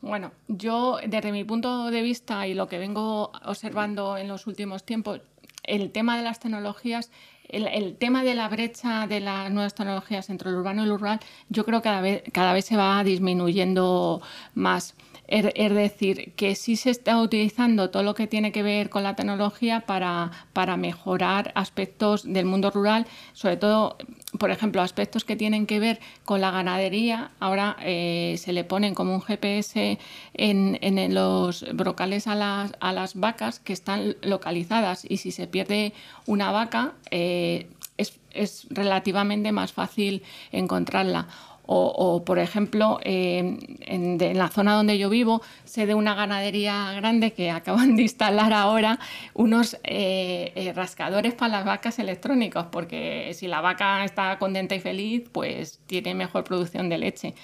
Bueno, 0.00 0.32
yo 0.48 0.98
desde 1.06 1.32
mi 1.32 1.44
punto 1.44 1.90
de 1.90 2.00
vista 2.00 2.46
y 2.46 2.54
lo 2.54 2.66
que 2.68 2.78
vengo 2.78 3.32
observando 3.44 4.16
en 4.16 4.28
los 4.28 4.46
últimos 4.46 4.84
tiempos, 4.84 5.20
el 5.62 5.90
tema 5.92 6.16
de 6.16 6.22
las 6.22 6.40
tecnologías, 6.40 7.10
el, 7.48 7.96
tema 7.96 8.22
de 8.22 8.34
la 8.34 8.48
brecha 8.48 9.06
de 9.06 9.20
las 9.20 9.50
nuevas 9.50 9.74
tecnologías 9.74 10.30
entre 10.30 10.50
el 10.50 10.56
urbano 10.56 10.82
y 10.82 10.88
el 10.88 10.98
rural, 10.98 11.20
yo 11.48 11.64
creo 11.66 11.80
que 11.80 11.84
cada 11.84 12.00
vez, 12.00 12.22
cada 12.32 12.52
vez 12.52 12.64
se 12.64 12.76
va 12.76 13.02
disminuyendo 13.04 14.22
más. 14.54 14.94
Es 15.30 15.72
decir, 15.72 16.32
que 16.34 16.56
sí 16.56 16.74
se 16.74 16.90
está 16.90 17.22
utilizando 17.22 17.90
todo 17.90 18.02
lo 18.02 18.14
que 18.14 18.26
tiene 18.26 18.50
que 18.50 18.64
ver 18.64 18.90
con 18.90 19.04
la 19.04 19.14
tecnología 19.14 19.82
para, 19.82 20.32
para 20.52 20.76
mejorar 20.76 21.52
aspectos 21.54 22.24
del 22.24 22.46
mundo 22.46 22.72
rural, 22.72 23.06
sobre 23.32 23.56
todo, 23.56 23.96
por 24.40 24.50
ejemplo, 24.50 24.82
aspectos 24.82 25.24
que 25.24 25.36
tienen 25.36 25.66
que 25.66 25.78
ver 25.78 26.00
con 26.24 26.40
la 26.40 26.50
ganadería. 26.50 27.30
Ahora 27.38 27.76
eh, 27.80 28.34
se 28.38 28.52
le 28.52 28.64
ponen 28.64 28.92
como 28.96 29.14
un 29.14 29.22
GPS 29.22 30.00
en, 30.34 30.78
en 30.80 31.14
los 31.14 31.64
brocales 31.74 32.26
a 32.26 32.34
las, 32.34 32.72
a 32.80 32.92
las, 32.92 33.14
vacas 33.14 33.60
que 33.60 33.72
están 33.72 34.16
localizadas 34.22 35.06
y 35.08 35.18
si 35.18 35.30
se 35.30 35.46
pierde 35.46 35.92
una 36.26 36.50
vaca, 36.50 36.94
eh, 37.12 37.68
es, 37.98 38.18
es 38.32 38.66
relativamente 38.70 39.52
más 39.52 39.72
fácil 39.72 40.24
encontrarla 40.50 41.28
o, 41.72 42.24
por 42.24 42.40
ejemplo, 42.40 42.98
en, 43.04 44.18
la 44.36 44.48
zona 44.48 44.74
donde 44.74 44.98
yo 44.98 45.08
vivo, 45.08 45.40
sé 45.64 45.86
de 45.86 45.94
una 45.94 46.16
ganadería 46.16 46.92
grande 46.94 47.32
que 47.32 47.52
acaban 47.52 47.94
de 47.94 48.02
instalar 48.02 48.52
ahora 48.52 48.98
unos 49.34 49.74
eh, 49.84 50.52
eh, 50.56 50.72
rascadores 50.72 51.34
para 51.34 51.58
las 51.58 51.64
vacas 51.64 52.00
electrónicos, 52.00 52.66
porque 52.72 53.30
si 53.34 53.46
la 53.46 53.60
vaca 53.60 54.04
está 54.04 54.36
contenta 54.40 54.74
y 54.74 54.80
feliz, 54.80 55.28
pues 55.30 55.78
tiene 55.86 56.12
mejor 56.16 56.42
producción 56.42 56.88
de 56.88 56.98
leche. 56.98 57.34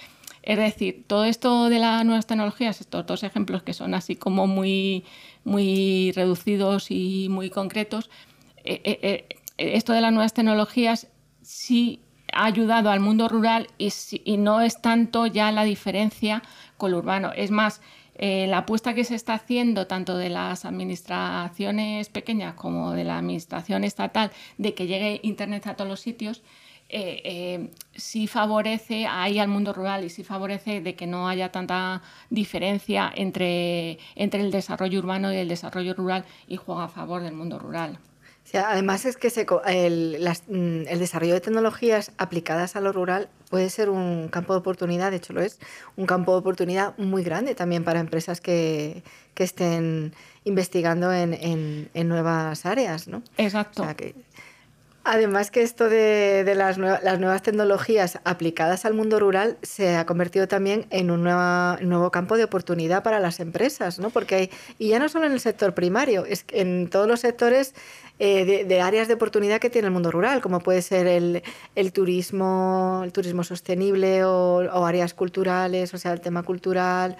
Es 0.42 0.58
decir, 0.58 1.04
todo 1.06 1.24
esto 1.24 1.68
de 1.68 1.78
las 1.78 2.04
nuevas 2.04 2.26
tecnologías, 2.26 2.80
estos 2.80 3.06
dos 3.06 3.22
ejemplos 3.22 3.62
que 3.62 3.74
son 3.74 3.94
así 3.94 4.16
como 4.16 4.48
muy, 4.48 5.04
muy 5.44 6.10
reducidos 6.16 6.90
y 6.90 7.28
muy 7.30 7.48
concretos, 7.48 8.10
eh, 8.64 9.28
esto 9.56 9.92
de 9.92 10.00
las 10.00 10.12
nuevas 10.12 10.34
tecnologías 10.34 11.06
sí 11.42 12.00
ha 12.36 12.44
ayudado 12.44 12.90
al 12.90 13.00
mundo 13.00 13.28
rural 13.28 13.68
y, 13.78 13.90
no 14.36 14.60
es 14.60 14.82
tanto 14.82 15.26
ya 15.26 15.50
la 15.52 15.64
diferencia 15.64 16.42
con 16.76 16.90
lo 16.90 16.98
urbano. 16.98 17.32
Es 17.34 17.50
más, 17.50 17.80
eh, 18.14 18.46
la 18.46 18.58
apuesta 18.58 18.94
que 18.94 19.04
se 19.04 19.14
está 19.14 19.34
haciendo 19.34 19.86
tanto 19.86 20.16
de 20.16 20.30
las 20.30 20.64
administraciones 20.64 22.08
pequeñas 22.08 22.54
como 22.54 22.92
de 22.92 23.04
la 23.04 23.18
administración 23.18 23.84
estatal 23.84 24.30
de 24.58 24.74
que 24.74 24.86
llegue 24.86 25.20
Internet 25.22 25.66
a 25.66 25.74
todos 25.74 25.90
los 25.90 26.00
sitios 26.00 26.42
eh, 26.88 27.20
eh, 27.24 27.70
sí 27.96 28.28
favorece 28.28 29.08
ahí 29.08 29.40
al 29.40 29.48
mundo 29.48 29.72
rural 29.72 30.04
y 30.04 30.08
sí 30.08 30.22
favorece 30.22 30.80
de 30.80 30.94
que 30.94 31.08
no 31.08 31.28
haya 31.28 31.50
tanta 31.50 32.02
diferencia 32.30 33.12
entre, 33.14 33.98
entre 34.14 34.40
el 34.42 34.52
desarrollo 34.52 35.00
urbano 35.00 35.32
y 35.32 35.36
el 35.36 35.48
desarrollo 35.48 35.94
rural 35.94 36.24
y 36.46 36.56
juega 36.56 36.84
a 36.84 36.88
favor 36.88 37.22
del 37.22 37.34
mundo 37.34 37.58
rural. 37.58 37.98
Además 38.54 39.04
es 39.04 39.16
que 39.16 39.28
el, 39.66 40.18
mm, 40.48 40.88
el, 40.88 40.98
desarrollo 40.98 41.34
de 41.34 41.40
tecnologías 41.40 42.12
aplicadas 42.18 42.76
a 42.76 42.80
lo 42.80 42.92
rural 42.92 43.28
puede 43.50 43.70
ser 43.70 43.90
un 43.90 44.28
campo 44.28 44.52
de 44.52 44.60
oportunidad, 44.60 45.10
de 45.10 45.16
hecho 45.18 45.32
lo 45.32 45.42
es, 45.42 45.58
un 45.96 46.06
campo 46.06 46.32
de 46.32 46.38
oportunidad 46.38 46.96
muy 46.98 47.22
grande 47.22 47.54
también 47.54 47.84
para 47.84 48.00
empresas 48.00 48.40
que, 48.40 49.02
que 49.34 49.44
estén 49.44 50.14
investigando 50.44 51.12
en, 51.12 51.34
en, 51.34 51.90
en, 51.92 52.08
nuevas 52.08 52.66
áreas, 52.66 53.08
¿no? 53.08 53.22
Exacto. 53.36 53.84
Además 55.08 55.52
que 55.52 55.62
esto 55.62 55.88
de, 55.88 56.52
las, 56.56 56.78
nuevas 56.78 57.40
tecnologías 57.40 58.18
aplicadas 58.24 58.84
al 58.84 58.94
mundo 58.94 59.20
rural 59.20 59.56
se 59.62 59.94
ha 59.94 60.04
convertido 60.04 60.48
también 60.48 60.86
en 60.90 61.12
un 61.12 61.22
nuevo 61.22 62.10
campo 62.10 62.36
de 62.36 62.42
oportunidad 62.42 63.04
para 63.04 63.20
las 63.20 63.38
empresas, 63.38 64.00
¿no? 64.00 64.10
Porque 64.10 64.34
hay, 64.34 64.50
y 64.80 64.88
ya 64.88 64.98
no 64.98 65.08
solo 65.08 65.26
en 65.26 65.32
el 65.32 65.38
sector 65.38 65.74
primario, 65.74 66.26
es 66.26 66.44
en 66.50 66.90
todos 66.90 67.06
los 67.06 67.20
sectores 67.20 67.72
eh, 68.18 68.64
de, 68.64 68.80
áreas 68.80 69.08
de 69.08 69.14
oportunidad 69.14 69.60
que 69.60 69.70
tiene 69.70 69.86
el 69.86 69.92
mundo 69.92 70.10
rural, 70.10 70.40
como 70.40 70.60
puede 70.60 70.82
ser 70.82 71.06
el, 71.06 71.92
turismo, 71.92 73.02
el 73.04 73.12
turismo 73.12 73.44
sostenible 73.44 74.24
o, 74.24 74.58
o, 74.58 74.86
áreas 74.86 75.14
culturales, 75.14 75.92
o 75.94 75.98
sea, 75.98 76.12
el 76.12 76.20
tema 76.20 76.42
cultural. 76.42 77.16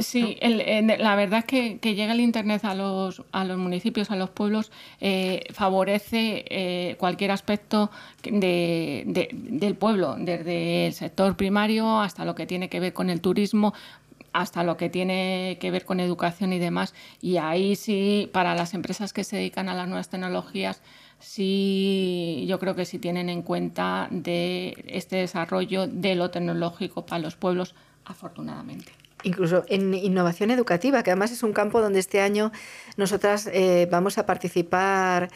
Sí, 0.00 0.38
la 0.42 1.16
verdad 1.16 1.40
es 1.40 1.44
que, 1.44 1.78
que 1.78 1.94
llega 1.94 2.12
el 2.12 2.20
Internet 2.20 2.64
a 2.64 2.74
los, 2.74 3.22
a 3.32 3.44
los 3.44 3.56
municipios, 3.56 4.10
a 4.10 4.16
los 4.16 4.28
pueblos, 4.28 4.70
eh, 5.00 5.44
favorece 5.52 6.44
eh, 6.48 6.96
cualquier 6.98 7.30
aspecto 7.30 7.90
de, 8.22 9.30
del 9.32 9.74
pueblo, 9.74 10.16
desde 10.18 10.86
el 10.86 10.92
sector 10.92 11.36
primario 11.36 12.00
hasta 12.00 12.24
lo 12.24 12.34
que 12.34 12.46
tiene 12.46 12.68
que 12.68 12.80
ver 12.80 12.92
con 12.92 13.08
el 13.08 13.20
turismo, 13.20 13.72
hasta 14.32 14.64
lo 14.64 14.76
que 14.76 14.88
tiene 14.88 15.58
que 15.60 15.70
ver 15.70 15.84
con 15.84 16.00
educación 16.00 16.52
y 16.52 16.58
demás. 16.58 16.94
Y 17.20 17.36
ahí 17.36 17.76
sí, 17.76 18.30
para 18.32 18.54
las 18.54 18.74
empresas 18.74 19.12
que 19.12 19.24
se 19.24 19.36
dedican 19.36 19.68
a 19.68 19.74
las 19.74 19.88
nuevas 19.88 20.08
tecnologías, 20.08 20.80
sí, 21.18 22.44
yo 22.48 22.58
creo 22.58 22.74
que 22.74 22.84
sí 22.84 22.98
tienen 22.98 23.28
en 23.28 23.42
cuenta 23.42 24.08
de 24.10 24.84
este 24.86 25.16
desarrollo 25.16 25.86
de 25.86 26.14
lo 26.14 26.30
tecnológico 26.30 27.06
para 27.06 27.20
los 27.20 27.36
pueblos, 27.36 27.74
afortunadamente 28.04 28.92
incluso 29.24 29.64
en 29.68 29.94
innovación 29.94 30.50
educativa, 30.50 31.02
que 31.02 31.10
además 31.10 31.30
es 31.30 31.42
un 31.42 31.52
campo 31.52 31.80
donde 31.80 32.00
este 32.00 32.20
año 32.20 32.52
nosotras 32.96 33.48
eh, 33.52 33.88
vamos 33.90 34.18
a 34.18 34.26
participar 34.26 35.30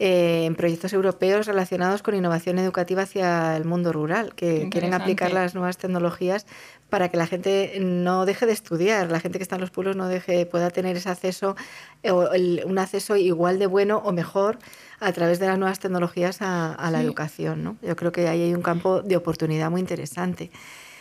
eh, 0.00 0.44
en 0.44 0.54
proyectos 0.54 0.92
europeos 0.92 1.46
relacionados 1.46 2.02
con 2.02 2.14
innovación 2.14 2.58
educativa 2.58 3.02
hacia 3.02 3.56
el 3.56 3.64
mundo 3.64 3.92
rural, 3.92 4.32
que 4.34 4.68
quieren 4.70 4.94
aplicar 4.94 5.32
las 5.32 5.54
nuevas 5.54 5.76
tecnologías 5.76 6.46
para 6.88 7.08
que 7.08 7.16
la 7.16 7.26
gente 7.26 7.78
no 7.80 8.24
deje 8.24 8.46
de 8.46 8.52
estudiar, 8.52 9.10
la 9.10 9.18
gente 9.18 9.38
que 9.38 9.42
está 9.42 9.56
en 9.56 9.60
los 9.60 9.70
pueblos 9.70 9.96
no 9.96 10.06
deje, 10.06 10.46
pueda 10.46 10.70
tener 10.70 10.96
ese 10.96 11.08
acceso, 11.08 11.56
eh, 12.04 12.12
un 12.12 12.78
acceso 12.78 13.16
igual 13.16 13.58
de 13.58 13.66
bueno 13.66 13.98
o 13.98 14.12
mejor 14.12 14.58
a 15.00 15.12
través 15.12 15.40
de 15.40 15.48
las 15.48 15.58
nuevas 15.58 15.80
tecnologías 15.80 16.38
a, 16.42 16.90
la 16.92 17.02
educación. 17.02 17.64
¿no? 17.64 17.76
Yo 17.82 17.96
creo 17.96 18.12
que 18.12 18.28
ahí 18.28 18.42
hay 18.42 18.54
un 18.54 18.62
campo 18.62 19.02
de 19.02 19.16
oportunidad 19.16 19.70
muy 19.70 19.80
interesante. 19.80 20.50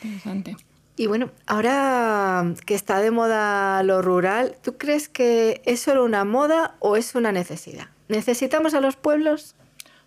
Interesante. 0.02 0.56
Y 0.96 1.06
bueno, 1.06 1.30
ahora 1.46 2.52
que 2.66 2.74
está 2.74 3.00
de 3.00 3.12
moda 3.12 3.84
lo 3.84 4.02
rural, 4.02 4.56
¿tú 4.64 4.78
crees 4.78 5.08
que 5.08 5.62
es 5.66 5.82
solo 5.82 6.04
una 6.04 6.26
moda 6.26 6.76
o 6.80 6.98
es 6.98 7.14
una 7.14 7.32
necesidad? 7.32 7.90
¿Necesitamos 8.08 8.74
a 8.74 8.82
los 8.82 8.96
pueblos? 8.96 9.56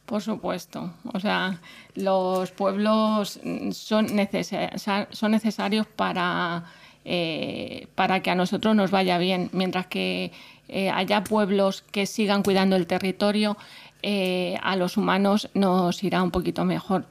Por 0.06 0.22
supuesto. 0.22 0.92
O 1.12 1.20
sea, 1.20 1.60
los 1.94 2.50
pueblos 2.50 3.40
son, 3.72 4.06
necesarios 4.16 5.86
para, 5.86 6.64
eh, 7.04 7.86
para 7.94 8.20
que 8.20 8.30
a 8.30 8.34
nosotros 8.34 8.74
nos 8.74 8.90
vaya 8.90 9.18
bien, 9.18 9.50
mientras 9.52 9.86
que 9.86 10.32
eh, 10.68 10.90
haya 10.90 11.24
pueblos 11.24 11.82
que 11.82 12.06
sigan 12.06 12.42
cuidando 12.42 12.76
el 12.76 12.86
territorio, 12.86 13.56
eh, 14.02 14.58
a 14.62 14.76
los 14.76 14.96
humanos 14.96 15.50
nos 15.54 16.02
irá 16.02 16.22
un 16.22 16.30
poquito 16.30 16.64
mejor 16.64 17.06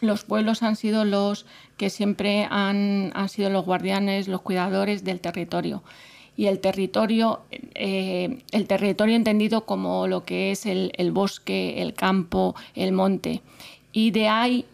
los 0.00 0.24
pueblos 0.24 0.62
han 0.62 0.76
sido 0.76 1.04
los 1.04 1.46
que 1.76 1.90
siempre 1.90 2.46
han, 2.50 3.12
sido 3.28 3.50
los 3.50 3.64
guardianes, 3.64 4.28
los 4.28 4.42
cuidadores 4.42 5.04
del 5.04 5.20
territorio. 5.20 5.82
Y 6.38 6.46
el 6.46 6.60
territorio, 6.60 7.40
eh, 7.50 8.44
el 8.52 8.68
territorio 8.68 9.16
entendido 9.16 9.66
como 9.66 10.06
lo 10.06 10.24
que 10.24 10.52
es 10.52 10.66
el, 10.66 11.10
bosque, 11.10 11.82
el 11.82 11.94
campo, 11.94 12.54
el 12.76 12.92
monte. 12.92 13.42
Y 13.90 14.12
de 14.12 14.28
ahí, 14.28 14.64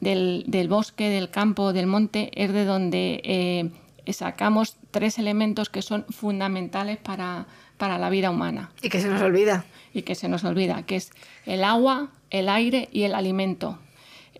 del, 0.00 0.66
bosque, 0.68 1.10
del 1.10 1.30
campo, 1.30 1.72
del 1.72 1.86
monte, 1.86 2.32
es 2.34 2.52
de 2.52 2.64
donde 2.64 3.20
eh, 3.22 4.12
sacamos 4.12 4.76
tres 4.90 5.20
elementos 5.20 5.68
que 5.68 5.82
son 5.82 6.04
fundamentales 6.10 6.96
para, 6.96 7.46
para 7.76 7.96
la 7.96 8.10
vida 8.10 8.30
humana. 8.30 8.72
Y 8.82 8.88
que 8.88 8.98
se 8.98 9.08
nos 9.08 9.22
olvida. 9.22 9.64
Y 9.92 10.02
que 10.02 10.16
se 10.16 10.28
nos 10.28 10.42
olvida, 10.42 10.82
que 10.82 10.96
es 10.96 11.12
el 11.46 11.62
agua, 11.62 12.08
el 12.30 12.48
aire 12.48 12.88
y 12.90 13.04
el 13.04 13.14
alimento. 13.14 13.78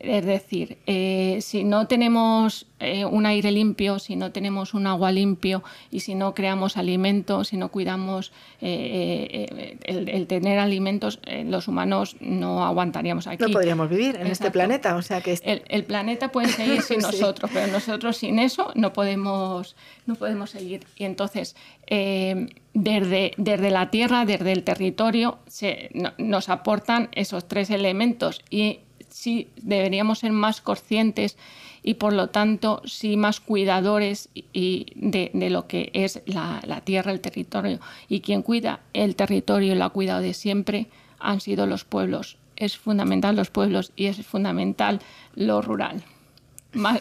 Es 0.00 0.26
decir, 0.26 0.78
eh, 0.86 1.38
si 1.40 1.64
no 1.64 1.86
tenemos 1.86 2.66
eh, 2.80 3.04
un 3.04 3.26
aire 3.26 3.52
limpio, 3.52 3.98
si 3.98 4.16
no 4.16 4.32
tenemos 4.32 4.74
un 4.74 4.86
agua 4.86 5.12
limpio 5.12 5.62
y 5.90 6.00
si 6.00 6.14
no 6.14 6.34
creamos 6.34 6.76
alimentos, 6.76 7.48
si 7.48 7.56
no 7.56 7.70
cuidamos 7.70 8.32
eh, 8.60 9.78
el, 9.84 10.26
tener 10.26 10.58
alimentos, 10.58 11.20
los 11.46 11.68
humanos 11.68 12.16
no 12.20 12.64
aguantaríamos 12.64 13.26
aquí. 13.26 13.44
No 13.44 13.50
podríamos 13.50 13.88
vivir 13.88 14.16
en 14.16 14.26
este 14.26 14.50
planeta. 14.50 14.96
O 14.96 15.02
sea 15.02 15.20
que 15.20 15.38
el, 15.42 15.84
planeta 15.84 16.32
puede 16.32 16.48
seguir 16.48 16.82
sin 16.82 16.98
nosotros, 17.00 17.50
pero 17.52 17.72
nosotros 17.72 18.16
sin 18.16 18.38
eso 18.38 18.72
no 18.74 18.92
podemos, 18.92 19.76
no 20.06 20.16
podemos 20.16 20.50
seguir. 20.50 20.86
Y 20.96 21.04
entonces, 21.04 21.56
desde, 21.88 23.32
desde 23.36 23.70
la 23.70 23.90
tierra, 23.90 24.24
desde 24.24 24.52
el 24.52 24.64
territorio, 24.64 25.38
se, 25.46 25.90
nos 26.18 26.48
aportan 26.48 27.08
esos 27.12 27.46
tres 27.46 27.70
elementos 27.70 28.42
y 28.50 28.80
sí 29.14 29.48
deberíamos 29.56 30.18
ser 30.18 30.32
más 30.32 30.60
conscientes 30.60 31.36
y 31.84 31.94
por 31.94 32.12
lo 32.12 32.30
tanto 32.30 32.82
sí 32.84 33.16
más 33.16 33.38
cuidadores 33.38 34.28
y 34.34 34.86
de, 34.96 35.30
lo 35.50 35.68
que 35.68 35.90
es 35.94 36.20
la, 36.26 36.82
tierra, 36.84 37.12
el 37.12 37.20
territorio. 37.20 37.78
Y 38.08 38.20
quien 38.20 38.42
cuida 38.42 38.80
el 38.92 39.14
territorio 39.14 39.76
lo 39.76 39.84
ha 39.84 39.90
cuidado 39.90 40.20
de 40.20 40.34
siempre 40.34 40.88
han 41.20 41.40
sido 41.40 41.66
los 41.66 41.84
pueblos. 41.84 42.38
Es 42.56 42.76
fundamental 42.76 43.36
los 43.36 43.50
pueblos 43.50 43.92
y 43.94 44.06
es 44.06 44.26
fundamental 44.26 45.00
lo 45.36 45.62
rural. 45.62 46.02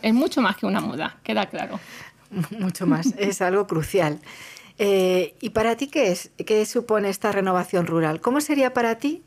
es 0.04 0.14
mucho 0.14 0.42
más 0.42 0.56
que 0.58 0.68
una 0.68 0.82
moda, 0.82 1.18
queda 1.24 1.48
claro. 1.48 1.80
Mucho 2.60 2.88
más, 2.88 3.14
es 3.20 3.42
algo 3.42 3.68
crucial. 3.68 4.20
Eh, 4.80 5.36
¿Y 5.40 5.52
para 5.52 5.76
ti 5.78 5.86
qué 5.86 6.12
es? 6.12 6.32
¿Qué 6.48 6.66
supone 6.66 7.10
esta 7.10 7.32
renovación 7.32 7.86
rural? 7.86 8.22
¿Cómo 8.22 8.42
sería 8.42 8.74
para 8.74 8.98
ti 8.98 9.22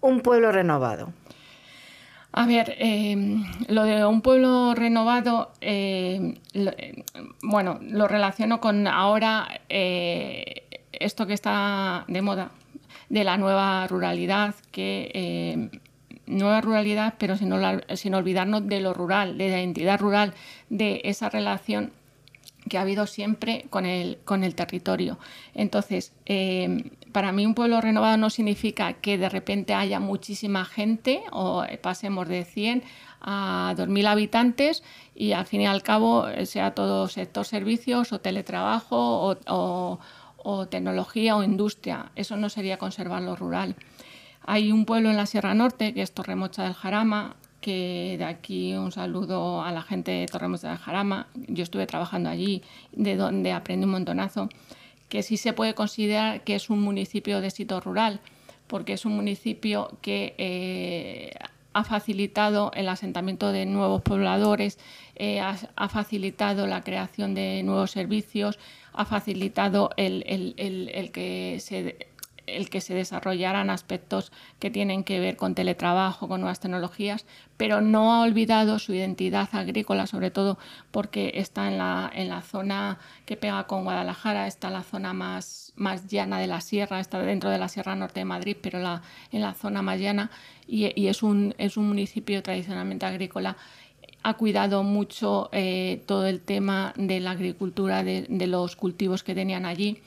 un 0.00 0.20
pueblo 0.20 0.52
renovado? 0.52 1.12
A 2.36 2.46
ver, 2.46 2.74
em, 2.78 3.44
lo 3.68 3.84
de 3.84 4.04
un 4.04 4.20
pueblo 4.20 4.74
renovado, 4.74 5.52
em, 5.60 6.34
bueno, 7.42 7.78
lo 7.80 8.08
relaciono 8.08 8.60
con 8.60 8.88
ahora 8.88 9.60
eh, 9.68 10.64
esto 10.92 11.28
que 11.28 11.34
está 11.34 12.04
de 12.08 12.22
moda, 12.22 12.50
de 13.08 13.22
la 13.22 13.36
nueva 13.36 13.86
ruralidad, 13.86 14.56
que 14.72 15.70
nueva 16.26 16.60
ruralidad, 16.60 17.14
pero 17.18 17.36
sin, 17.36 17.52
olvidarnos 18.14 18.66
de 18.66 18.80
lo 18.80 18.94
rural, 18.94 19.38
de 19.38 19.50
la 19.50 19.60
identidad 19.60 20.00
rural, 20.00 20.34
de 20.70 21.02
esa 21.04 21.28
relación 21.28 21.92
que 22.68 22.78
ha 22.78 22.80
habido 22.80 23.06
siempre 23.06 23.66
con 23.70 23.86
el, 23.86 24.18
con 24.24 24.42
el 24.42 24.56
territorio. 24.56 25.18
Entonces, 25.54 26.12
para 27.14 27.30
mí 27.30 27.46
un 27.46 27.54
pueblo 27.54 27.80
renovado 27.80 28.16
no 28.16 28.28
significa 28.28 28.94
que 28.94 29.16
de 29.18 29.28
repente 29.28 29.72
haya 29.72 30.00
muchísima 30.00 30.64
gente 30.64 31.22
o 31.30 31.64
pasemos 31.80 32.26
de 32.26 32.44
100 32.44 32.82
a 33.20 33.72
2.000 33.76 34.08
habitantes 34.08 34.82
y 35.14 35.30
al 35.30 35.46
fin 35.46 35.60
y 35.60 35.66
al 35.68 35.84
cabo 35.84 36.26
sea 36.44 36.74
todo 36.74 37.06
sector 37.06 37.46
servicios 37.46 38.12
o 38.12 38.18
teletrabajo 38.18 39.38
o, 39.46 40.66
tecnología 40.66 41.36
o 41.36 41.44
industria. 41.44 42.10
Eso 42.16 42.36
no 42.36 42.48
sería 42.48 42.78
conservar 42.78 43.22
lo 43.22 43.36
rural. 43.36 43.76
Hay 44.44 44.72
un 44.72 44.84
pueblo 44.84 45.08
en 45.08 45.16
la 45.16 45.26
Sierra 45.26 45.54
Norte 45.54 45.94
que 45.94 46.02
es 46.02 46.12
Torremocha 46.12 46.64
del 46.64 46.74
Jarama, 46.74 47.36
que 47.60 48.16
de 48.18 48.24
aquí 48.24 48.74
un 48.74 48.90
saludo 48.90 49.62
a 49.62 49.70
la 49.70 49.82
gente 49.82 50.10
de 50.10 50.26
Torremocha 50.26 50.70
del 50.70 50.78
Jarama. 50.78 51.28
Yo 51.46 51.62
estuve 51.62 51.86
trabajando 51.86 52.28
allí, 52.28 52.62
de 52.90 53.14
donde 53.14 53.52
aprendí 53.52 53.84
un 53.84 53.92
montonazo 53.92 54.48
que 55.08 55.22
sí 55.22 55.36
se 55.36 55.52
puede 55.52 55.74
considerar 55.74 56.44
que 56.44 56.54
es 56.54 56.70
un 56.70 56.80
municipio 56.80 57.40
de 57.40 57.48
éxito 57.48 57.80
rural, 57.80 58.20
porque 58.66 58.94
es 58.94 59.04
un 59.04 59.14
municipio 59.14 59.98
que 60.00 60.34
eh, 60.38 61.32
ha 61.74 61.84
facilitado 61.84 62.70
el 62.74 62.88
asentamiento 62.88 63.52
de 63.52 63.66
nuevos 63.66 64.00
pobladores, 64.02 64.78
eh, 65.16 65.40
ha, 65.40 65.88
facilitado 65.88 66.66
la 66.66 66.82
creación 66.82 67.34
de 67.34 67.62
nuevos 67.62 67.90
servicios, 67.90 68.58
ha 68.92 69.04
facilitado 69.04 69.90
el, 69.96 70.22
que 71.12 71.58
se 71.60 72.08
el 72.46 72.68
que 72.70 72.80
se 72.80 72.94
desarrollaran 72.94 73.70
aspectos 73.70 74.32
que 74.58 74.70
tienen 74.70 75.04
que 75.04 75.20
ver 75.20 75.36
con 75.36 75.54
teletrabajo, 75.54 76.28
con 76.28 76.40
nuevas 76.40 76.60
tecnologías, 76.60 77.26
pero 77.56 77.80
no 77.80 78.14
ha 78.14 78.22
olvidado 78.22 78.78
su 78.78 78.94
identidad 78.94 79.48
agrícola, 79.52 80.06
sobre 80.06 80.30
todo 80.30 80.58
porque 80.90 81.32
está 81.34 81.68
en 81.68 81.78
la, 81.78 82.10
en 82.14 82.28
la 82.28 82.42
zona 82.42 82.98
que 83.26 83.36
pega 83.36 83.66
con 83.66 83.84
Guadalajara, 83.84 84.46
está 84.46 84.68
en 84.68 84.74
la 84.74 84.82
zona 84.82 85.12
más, 85.12 85.72
más 85.76 86.06
llana 86.08 86.38
de 86.38 86.46
la 86.46 86.60
sierra, 86.60 87.00
está 87.00 87.20
dentro 87.20 87.50
de 87.50 87.58
la 87.58 87.68
Sierra 87.68 87.94
Norte 87.96 88.20
de 88.20 88.24
Madrid, 88.24 88.56
pero 88.60 88.78
la, 88.80 89.02
en 89.32 89.40
la 89.40 89.54
zona 89.54 89.82
más 89.82 90.00
llana, 90.00 90.30
y, 90.66 91.06
es, 91.08 91.22
un, 91.22 91.54
es 91.58 91.76
un 91.76 91.88
municipio 91.88 92.42
tradicionalmente 92.42 93.06
agrícola 93.06 93.56
ha 94.24 94.34
cuidado 94.34 94.82
mucho 94.82 95.50
eh, 95.52 96.02
todo 96.06 96.26
el 96.26 96.40
tema 96.40 96.94
de 96.96 97.20
la 97.20 97.32
agricultura, 97.32 98.02
de, 98.02 98.46
los 98.46 98.74
cultivos 98.74 99.22
que 99.22 99.34
tenían 99.34 99.66
allí. 99.66 99.98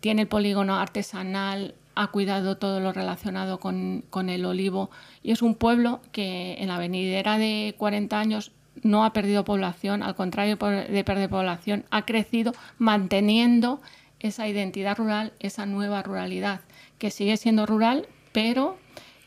Tiene 0.00 0.22
el 0.22 0.28
polígono 0.28 0.76
artesanal, 0.76 1.74
ha 1.94 2.08
cuidado 2.08 2.56
todo 2.56 2.78
lo 2.78 2.92
relacionado 2.92 3.58
con, 3.58 4.04
el 4.28 4.44
olivo 4.44 4.90
y 5.22 5.32
es 5.32 5.42
un 5.42 5.56
pueblo 5.56 6.00
que 6.12 6.54
en 6.60 6.68
la 6.68 6.78
venidera 6.78 7.38
de 7.38 7.74
40 7.76 8.18
años 8.18 8.52
no 8.84 9.04
ha 9.04 9.12
perdido 9.12 9.44
población, 9.44 10.04
al 10.04 10.14
contrario 10.14 10.56
de 10.56 11.04
perder 11.04 11.28
población, 11.28 11.84
ha 11.90 12.04
crecido 12.04 12.52
manteniendo 12.78 13.80
esa 14.20 14.46
identidad 14.46 14.96
rural, 14.96 15.32
esa 15.40 15.66
nueva 15.66 16.02
ruralidad, 16.04 16.60
que 16.98 17.10
sigue 17.10 17.36
siendo 17.36 17.66
rural, 17.66 18.06
pero 18.30 18.76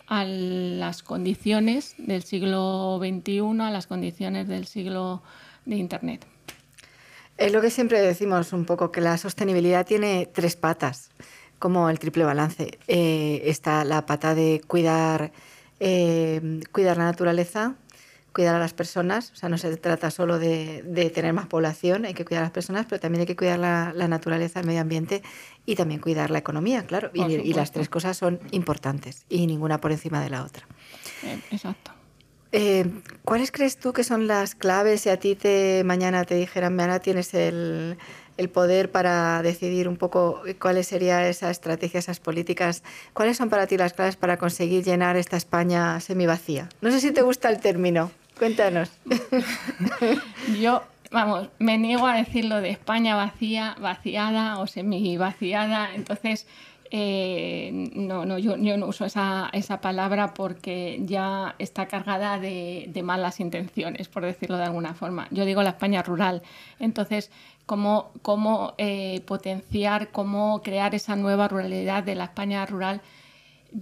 a 0.08 0.24
las 0.24 1.04
condiciones 1.04 1.96
del 1.98 2.24
siglo 2.24 3.00
XXI, 3.00 3.40
a 3.62 3.72
las 3.72 3.88
condiciones 3.88 4.48
del 4.48 4.66
siglo 4.66 5.22
de 5.66 5.76
Internet. 5.76 6.31
Es 7.42 7.52
lo 7.52 7.60
que 7.60 7.72
siempre 7.72 8.00
decimos 8.00 8.54
un 8.54 8.66
poco, 8.66 8.92
que 8.92 9.02
la 9.02 9.18
sostenibilidad 9.18 9.84
tiene 9.84 10.30
tres 10.32 10.56
patas, 10.56 11.10
como 11.58 11.90
el 11.90 11.98
triple 11.98 12.24
balance. 12.24 12.78
Eh, 12.88 13.42
está 13.46 13.84
la 13.84 14.06
pata 14.06 14.36
de 14.36 14.62
cuidar, 14.68 15.32
eh, 15.80 16.62
cuidar 16.72 16.98
la 16.98 17.06
naturaleza, 17.06 17.78
cuidar 18.32 18.54
a 18.54 18.60
las 18.60 18.76
personas, 18.76 19.32
o 19.32 19.36
sea, 19.36 19.50
no 19.50 19.58
se 19.58 19.76
trata 19.78 20.12
solo 20.12 20.38
de, 20.38 21.12
tener 21.16 21.34
más 21.34 21.48
población, 21.48 22.06
hay 22.06 22.14
que 22.14 22.26
cuidar 22.26 22.44
a 22.44 22.46
las 22.46 22.54
personas, 22.54 22.86
pero 22.88 23.00
también 23.00 23.22
hay 23.22 23.26
que 23.26 23.36
cuidar 23.36 23.58
la, 23.58 24.08
naturaleza, 24.08 24.60
el 24.60 24.68
medio 24.68 24.82
ambiente 24.82 25.24
y 25.66 25.74
también 25.74 26.00
cuidar 26.00 26.30
la 26.30 26.38
economía, 26.38 26.86
claro. 26.86 27.10
Y, 27.12 27.54
las 27.54 27.72
tres 27.72 27.90
cosas 27.90 28.18
son 28.18 28.40
importantes 28.52 29.26
y 29.30 29.48
ninguna 29.48 29.82
por 29.82 29.92
encima 29.92 30.22
de 30.24 30.30
la 30.30 30.44
otra. 30.44 30.68
Eh, 31.24 31.40
exacto. 31.50 31.92
Eh, 32.52 32.86
¿Cuáles 33.24 33.52
crees 33.52 33.78
tú 33.78 33.94
que 33.94 34.04
son 34.04 34.28
las 34.28 34.56
claves 34.56 35.02
si 35.02 35.10
a 35.10 35.18
ti 35.18 35.36
te 35.36 35.84
mañana 35.86 36.26
te 36.26 36.36
dijeran, 36.36 36.76
mañana 36.76 37.00
tienes 37.00 37.34
el, 37.34 37.98
el 38.38 38.50
poder 38.50 38.92
para 38.92 39.42
decidir 39.42 39.88
un 39.88 39.98
poco 39.98 40.42
cuáles 40.60 40.88
serían 40.88 41.24
esas 41.24 41.52
estrategias, 41.52 42.06
esas 42.06 42.20
políticas. 42.20 42.84
¿Cuáles 43.14 43.38
son 43.38 43.50
para 43.50 43.68
ti 43.68 43.78
las 43.78 43.94
claves 43.94 44.16
para 44.16 44.38
conseguir 44.38 44.84
llenar 44.84 45.16
esta 45.16 45.38
España 45.38 46.00
semivacía? 46.00 46.68
No 46.82 46.92
sé 46.92 47.00
si 47.00 47.12
te 47.12 47.22
gusta 47.22 47.50
el 47.50 47.60
término. 47.60 48.12
Cuéntanos. 48.38 48.92
Yo, 50.60 50.82
vamos, 51.12 51.50
me 51.60 51.78
niego 51.78 52.08
a 52.08 52.16
decirlo 52.16 52.62
de 52.62 52.72
España 52.72 53.16
vacía, 53.16 53.76
vaciada 53.80 54.60
o 54.60 54.66
semi-vaciada. 54.66 55.94
Entonces, 55.94 56.48
eh, 56.94 57.72
no, 57.96 58.26
no, 58.26 58.38
yo, 58.38 58.58
no 58.58 58.86
uso 58.86 59.06
esa, 59.06 59.50
palabra 59.82 60.34
porque 60.34 61.00
ya 61.06 61.56
está 61.58 61.88
cargada 61.88 62.38
de, 62.38 63.02
malas 63.02 63.40
intenciones, 63.40 64.10
por 64.10 64.26
decirlo 64.26 64.58
de 64.58 64.66
alguna 64.66 64.94
forma. 64.94 65.28
Yo 65.32 65.46
digo 65.46 65.64
la 65.64 65.70
España 65.70 66.04
rural. 66.04 66.42
Entonces, 66.80 67.32
cómo, 67.66 68.12
cómo 68.22 68.74
eh, 68.78 69.22
potenciar, 69.26 70.12
cómo 70.12 70.62
crear 70.62 70.94
esa 70.94 71.16
nueva 71.16 71.48
ruralidad 71.48 72.04
de 72.04 72.16
la 72.16 72.26
España 72.26 72.66
rural, 72.66 73.02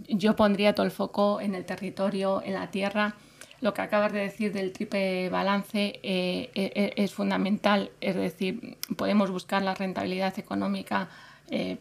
yo 0.07 0.35
pondría 0.35 0.75
todo 0.75 0.85
el 0.85 0.91
foco 0.91 1.41
en 1.41 1.55
el 1.55 1.65
territorio, 1.65 2.43
en 2.45 2.53
la 2.53 2.69
tierra 2.69 3.15
lo 3.61 3.73
que 3.73 3.81
acabas 3.81 4.13
de 4.13 4.19
decir 4.19 4.53
del 4.53 4.71
triple 4.71 5.29
balance 5.29 5.99
eh, 6.01 6.93
es 6.95 7.13
fundamental, 7.13 7.91
es 7.99 8.15
decir, 8.15 8.77
podemos 8.95 9.31
buscar 9.31 9.61
la 9.63 9.73
rentabilidad 9.73 10.39
económica 10.39 11.09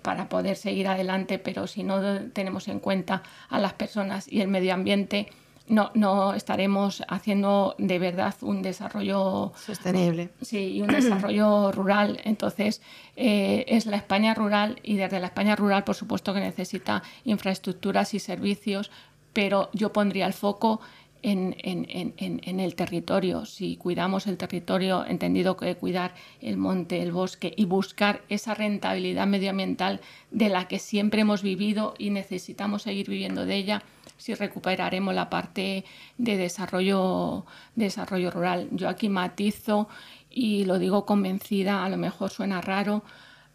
para 0.03 0.29
poder 0.29 0.57
seguir 0.57 0.89
adelante, 0.89 1.39
pero 1.39 1.67
si 1.67 1.83
no 1.83 2.01
tenemos 2.33 2.69
en 2.69 2.81
cuenta 2.81 3.23
a 3.49 3.59
las 3.59 3.75
personas 3.75 4.31
y 4.31 4.41
el 4.41 4.49
medio 4.49 4.75
ambiente, 4.75 5.29
no, 5.69 5.91
no 5.95 6.35
estaremos 6.35 7.03
haciendo 7.09 7.75
de 7.79 7.99
verdad 7.99 8.35
un 8.41 8.63
desarrollo 8.63 9.53
sostenible. 9.57 10.31
Sí, 10.41 10.73
y 10.77 10.83
un 10.83 10.89
desarrollo 10.89 11.73
rural. 11.73 12.21
Entonces, 12.25 12.81
es 13.17 13.87
la 13.87 13.97
España 13.97 14.35
rural 14.35 14.81
y 14.83 14.97
desde 14.97 15.21
la 15.21 15.27
España 15.27 15.57
rural, 15.57 15.85
por 15.85 15.95
supuesto, 15.95 16.33
que 16.33 16.41
necesita 16.41 17.03
infraestructuras 17.25 18.15
y 18.15 18.19
servicios, 18.19 18.91
pero 19.33 19.69
yo 19.73 19.93
pondría 19.93 20.27
el 20.27 20.33
foco 20.33 20.81
en, 21.23 22.61
el 22.61 22.75
territorio. 22.75 23.45
Si 23.45 23.77
cuidamos 23.77 24.27
el 24.27 24.37
territorio, 24.37 25.05
entendido 25.07 25.57
que 25.57 25.77
cuidar 25.77 26.15
el 26.41 26.57
monte, 26.57 27.03
el 27.03 27.13
bosque 27.13 27.53
y 27.57 27.65
buscar 27.65 28.23
esa 28.29 28.55
rentabilidad 28.55 29.27
medioambiental 29.27 30.01
de 30.31 30.49
la 30.49 30.69
que 30.69 30.79
siempre 30.79 31.23
hemos 31.23 31.43
vivido 31.43 31.95
y 31.99 32.11
necesitamos 32.11 32.83
seguir 32.83 33.09
viviendo 33.09 33.47
de 33.47 33.57
ella, 33.57 33.83
si 34.17 34.35
recuperaremos 34.35 35.15
la 35.15 35.31
parte 35.31 35.85
de 36.19 36.37
desarrollo, 36.37 37.47
desarrollo 37.75 38.31
rural. 38.31 38.69
Yo 38.73 38.89
aquí 38.89 39.09
matizo 39.09 39.89
y 40.31 40.65
lo 40.65 40.79
digo 40.79 41.07
convencida, 41.07 41.85
a 41.85 41.89
lo 41.89 41.97
mejor 41.97 42.31
suena 42.31 42.61
raro, 42.61 43.03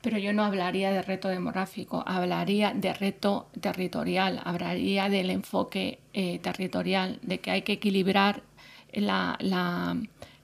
pero 0.04 0.18
yo 0.18 0.34
no 0.34 0.44
hablaría 0.44 0.92
de 0.92 1.02
reto 1.02 1.30
demográfico, 1.30 2.04
hablaría 2.06 2.74
de 2.76 2.94
reto 2.94 3.48
territorial, 3.62 4.42
hablaría 4.44 5.08
del 5.08 5.30
enfoque 5.30 6.00
eh, 6.12 6.40
territorial, 6.40 7.20
de 7.22 7.40
que 7.40 7.52
hay 7.52 7.62
que 7.62 7.72
equilibrar 7.72 8.44
la, 8.92 9.98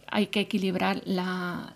hay 0.08 0.28
que 0.28 0.39
equilibrar 0.39 1.02
la, 1.04 1.76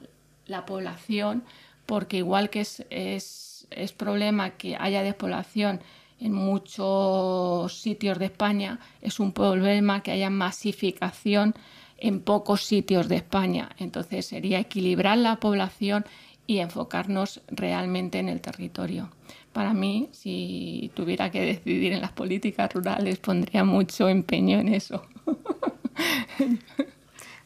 población, 0.65 1.43
porque 1.86 2.17
igual 2.17 2.50
que 2.50 2.62
es, 2.62 2.86
es, 2.89 3.67
es 3.69 3.91
problema 3.91 4.52
que 4.52 4.78
haya 4.80 5.04
despoblación 5.04 5.82
en 6.22 6.32
muchos 6.32 7.82
sitios 7.82 8.17
de 8.17 8.26
España, 8.26 8.80
es 9.02 9.19
un 9.19 9.34
problema 9.34 10.02
que 10.02 10.12
haya 10.12 10.30
masificación 10.30 11.54
en 11.98 12.22
pocos 12.22 12.63
sitios 12.63 13.10
de 13.10 13.17
España. 13.17 13.69
Entonces 13.78 14.26
sería 14.26 14.60
equilibrar 14.60 15.17
la 15.17 15.38
población 15.38 16.06
y 16.47 16.60
enfocarnos 16.60 17.41
realmente 17.47 18.19
en 18.19 18.29
el 18.29 18.41
territorio. 18.41 19.10
Para 19.53 19.73
mí, 19.73 20.10
si 20.12 20.91
tuviera 20.95 21.29
que 21.32 21.41
decidir 21.41 21.93
en 21.93 22.01
las 22.01 22.12
políticas 22.12 22.73
rurales, 22.73 23.19
pondría 23.19 23.63
mucho 23.63 24.10
empeño 24.10 24.60
en 24.60 24.73
eso. 24.73 25.06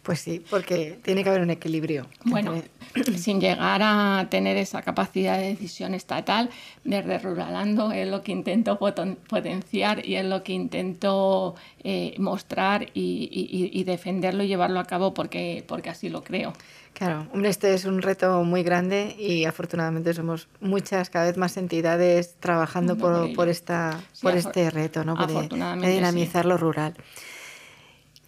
Pues 0.07 0.21
sí, 0.21 0.41
porque 0.49 0.97
tiene 1.03 1.21
que 1.21 1.27
haber 1.27 1.41
un 1.41 1.49
equilibrio. 1.49 2.07
Bueno, 2.23 2.53
sin 3.17 3.41
llegar 3.41 3.81
a 3.83 4.27
tener 4.31 4.55
esa 4.55 4.81
capacidad 4.81 5.37
de 5.37 5.47
decisión 5.47 5.93
estatal, 5.93 6.49
desde 6.85 7.19
Ruralando 7.19 7.91
es 7.91 8.07
lo 8.07 8.23
que 8.23 8.31
intento 8.31 8.79
potenciar 8.79 10.07
y 10.07 10.15
es 10.15 10.23
lo 10.23 10.43
que 10.43 10.53
intento 10.53 11.55
eh, 11.83 12.15
mostrar 12.19 12.87
y, 12.93 13.83
defenderlo 13.83 14.43
y 14.43 14.47
llevarlo 14.47 14.79
a 14.79 14.85
cabo 14.85 15.13
porque, 15.13 15.65
porque 15.67 15.89
así 15.89 16.07
lo 16.07 16.23
creo. 16.23 16.53
Claro, 16.93 17.27
este 17.43 17.73
es 17.73 17.83
un 17.83 18.01
reto 18.01 18.45
muy 18.45 18.63
grande 18.63 19.13
y 19.19 19.43
afortunadamente 19.43 20.13
somos 20.13 20.47
muchas, 20.61 21.09
cada 21.09 21.25
vez 21.25 21.35
más 21.35 21.57
entidades 21.57 22.35
trabajando 22.39 22.97
por, 22.97 23.49
esta, 23.49 23.99
por 24.21 24.37
este 24.37 24.69
reto, 24.69 25.03
¿no? 25.03 25.15
de, 25.15 25.89
dinamizar 25.89 26.45
lo 26.45 26.55
rural. 26.55 26.93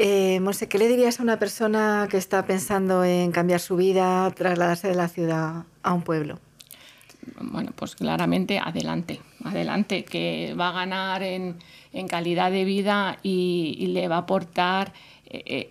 Eh, 0.02 0.40
¿qué 0.70 0.78
le 0.78 0.88
dirías 0.88 1.20
a 1.20 1.24
una 1.24 1.38
persona 1.40 2.08
que 2.10 2.16
está 2.16 2.46
pensando 2.46 3.04
en 3.04 3.34
cambiar 3.34 3.60
su 3.60 3.76
vida, 3.76 4.32
trasladarse 4.32 4.88
de 4.88 4.96
la 4.96 5.10
ciudad 5.10 5.66
a 5.84 5.94
un 5.94 6.04
pueblo? 6.04 6.40
Bueno, 7.42 7.74
pues 7.76 7.98
claramente 7.98 8.60
adelante, 8.60 9.20
adelante, 9.44 10.06
que 10.06 10.56
va 10.58 10.70
a 10.70 10.72
ganar 10.72 11.22
en, 11.22 11.58
calidad 12.08 12.50
de 12.50 12.64
vida 12.64 13.18
y, 13.24 13.88
le 13.88 14.08
va 14.08 14.16
a 14.16 14.20
aportar, 14.20 14.94
ese, 15.26 15.66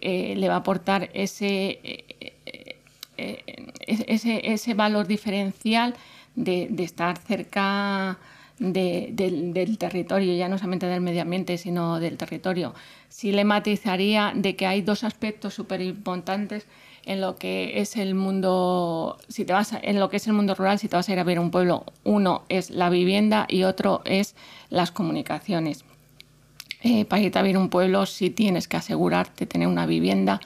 valor 4.74 5.06
diferencial 5.06 5.94
de, 6.34 6.68
de 6.70 6.84
estar 6.84 7.16
cerca 7.16 8.18
del, 8.58 9.78
territorio, 9.78 10.34
ya 10.34 10.48
no 10.48 10.58
solamente 10.58 10.86
del 10.86 11.00
medio 11.00 11.22
ambiente, 11.22 11.58
sino 11.58 12.00
del 12.00 12.16
territorio. 12.16 12.74
Sí 13.08 13.32
le 13.32 13.44
matizaría 13.44 14.32
de 14.34 14.56
que 14.56 14.66
hay 14.66 14.82
dos 14.82 15.04
aspectos 15.04 15.54
súper 15.54 15.80
importantes 15.80 16.66
en 17.04 17.20
lo 17.20 17.36
que 17.36 17.80
es 17.80 17.96
el 17.96 18.14
mundo, 18.14 19.18
si 19.28 19.44
te 19.44 19.52
vas 19.52 19.72
en 19.80 19.98
lo 19.98 20.10
que 20.10 20.18
es 20.18 20.26
el 20.26 20.34
mundo 20.34 20.54
rural, 20.54 20.78
si 20.78 20.88
te 20.88 20.96
vas 20.96 21.08
a 21.08 21.12
ir 21.12 21.18
a 21.18 21.24
ver 21.24 21.38
un 21.38 21.50
pueblo, 21.50 21.84
uno 22.04 22.42
es 22.48 22.70
la 22.70 22.90
vivienda 22.90 23.46
y 23.48 23.62
otro 23.62 24.02
es 24.04 24.34
las 24.68 24.90
comunicaciones. 24.90 25.84
Eh, 26.82 27.06
para 27.06 27.22
irte 27.22 27.38
a 27.38 27.42
ver 27.42 27.56
un 27.56 27.70
pueblo, 27.70 28.06
sí 28.06 28.30
tienes 28.30 28.68
que 28.68 28.76
asegurarte 28.76 29.46
tener 29.46 29.68
una 29.68 29.86
vivienda 29.86 30.40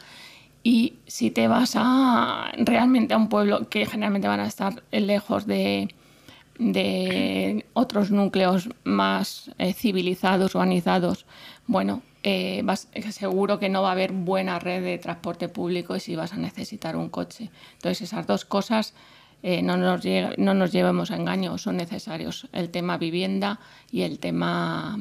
y 0.63 0.95
si 1.07 1.31
te 1.31 1.49
vas 1.49 1.73
a 1.75 2.53
realmente 2.57 3.15
a 3.15 3.17
un 3.17 3.29
pueblo 3.29 3.69
que 3.69 3.85
generalmente 3.85 4.29
van 4.29 4.41
a 4.41 4.47
estar 4.47 4.83
lejos 4.93 5.47
de, 5.47 5.89
de 6.59 7.67
otros 7.73 8.11
núcleos 8.11 8.69
más 8.85 9.51
eh, 9.59 9.73
civilizados, 9.73 10.55
urbanizados, 10.55 11.27
bueno, 11.67 12.03
eh, 12.23 12.65
seguro 13.11 13.59
que 13.59 13.69
no 13.69 13.83
va 13.83 13.91
a 13.91 13.93
haber 13.93 14.13
buena 14.13 14.59
red 14.59 14.83
de 14.83 14.99
transporte 14.99 15.49
público 15.49 15.97
y 15.97 16.01
si 16.01 16.17
vas 16.17 16.33
a 16.33 16.37
necesitar 16.37 16.97
un 16.97 17.09
coche. 17.09 17.51
Entonces, 17.75 18.03
esas 18.03 18.27
dos 18.27 18.45
cosas 18.45 18.95
eh, 19.43 19.63
no, 19.63 19.77
nos 19.77 20.03
no 20.39 20.55
nos 20.55 20.73
llevemos 20.73 21.11
a 21.11 21.17
engaño, 21.17 21.59
son 21.59 21.77
necesarios 21.77 22.49
el 22.53 22.71
tema 22.71 22.97
vivienda 22.97 23.59
y 23.91 24.03
el 24.03 24.19
tema 24.19 24.97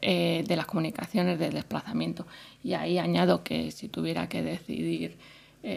de 0.00 0.54
las 0.54 0.66
comunicaciones 0.66 1.38
de 1.38 1.48
desplazamiento. 1.48 2.26
Y 2.62 2.74
ahí 2.74 2.98
añado 2.98 3.42
que 3.42 3.70
si 3.70 3.88
tuviera 3.88 4.28
que 4.28 4.42
decidir 4.42 5.16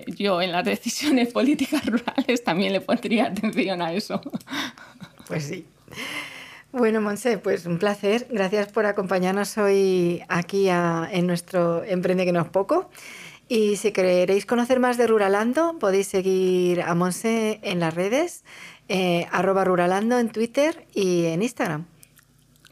yo 0.07 0.41
en 0.41 0.51
las 0.51 0.65
decisiones 0.65 1.29
políticas 1.33 1.85
rurales 1.85 2.43
también 2.43 2.73
le 2.73 2.81
pondría 2.81 3.27
atención 3.27 3.81
a 3.81 3.93
eso. 3.93 4.21
Pues 5.27 5.45
sí. 5.45 5.65
Bueno, 6.71 7.01
Monse, 7.01 7.37
pues 7.37 7.65
un 7.65 7.79
placer. 7.79 8.27
Gracias 8.29 8.71
por 8.71 8.85
acompañarnos 8.85 9.57
hoy 9.57 10.21
aquí 10.27 10.67
en 10.69 11.25
nuestro 11.25 11.83
Emprende 11.83 12.25
que 12.25 12.31
no 12.31 12.41
es 12.41 12.49
poco. 12.49 12.89
Y 13.49 13.77
si 13.77 13.93
queréis 13.93 14.45
conocer 14.45 14.79
más 14.79 14.97
de 14.97 15.07
Ruralando, 15.07 15.77
podéis 15.79 16.07
seguir 16.07 16.81
a 16.81 16.93
Monse 16.95 17.59
en 17.63 17.79
las 17.79 17.93
redes, 17.93 18.43
eh, 18.89 19.25
arroba 19.31 19.63
Ruralando 19.63 20.19
en 20.19 20.29
Twitter 20.29 20.85
y 20.93 21.25
en 21.25 21.41
Instagram. 21.41 21.85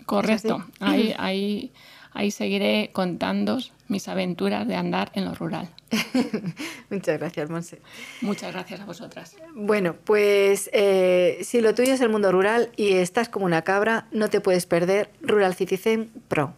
Correcto. 0.05 0.65
Ahí, 0.81 1.15
ahí, 1.17 1.71
ahí 2.11 2.31
seguiré 2.31 2.89
contando 2.91 3.59
mis 3.87 4.07
aventuras 4.09 4.67
de 4.67 4.75
andar 4.75 5.11
en 5.15 5.25
lo 5.25 5.33
rural. 5.33 5.69
Muchas 6.89 7.19
gracias, 7.19 7.49
Monse. 7.49 7.81
Muchas 8.21 8.53
gracias 8.53 8.81
a 8.81 8.85
vosotras. 8.85 9.35
Bueno, 9.53 9.95
pues 10.03 10.69
eh, 10.73 11.39
si 11.43 11.61
lo 11.61 11.73
tuyo 11.73 11.93
es 11.93 12.01
el 12.01 12.09
mundo 12.09 12.31
rural 12.31 12.71
y 12.75 12.93
estás 12.93 13.29
como 13.29 13.45
una 13.45 13.61
cabra, 13.63 14.07
no 14.11 14.29
te 14.29 14.41
puedes 14.41 14.65
perder 14.65 15.09
Rural 15.21 15.55
Citizen 15.55 16.11
Pro. 16.27 16.53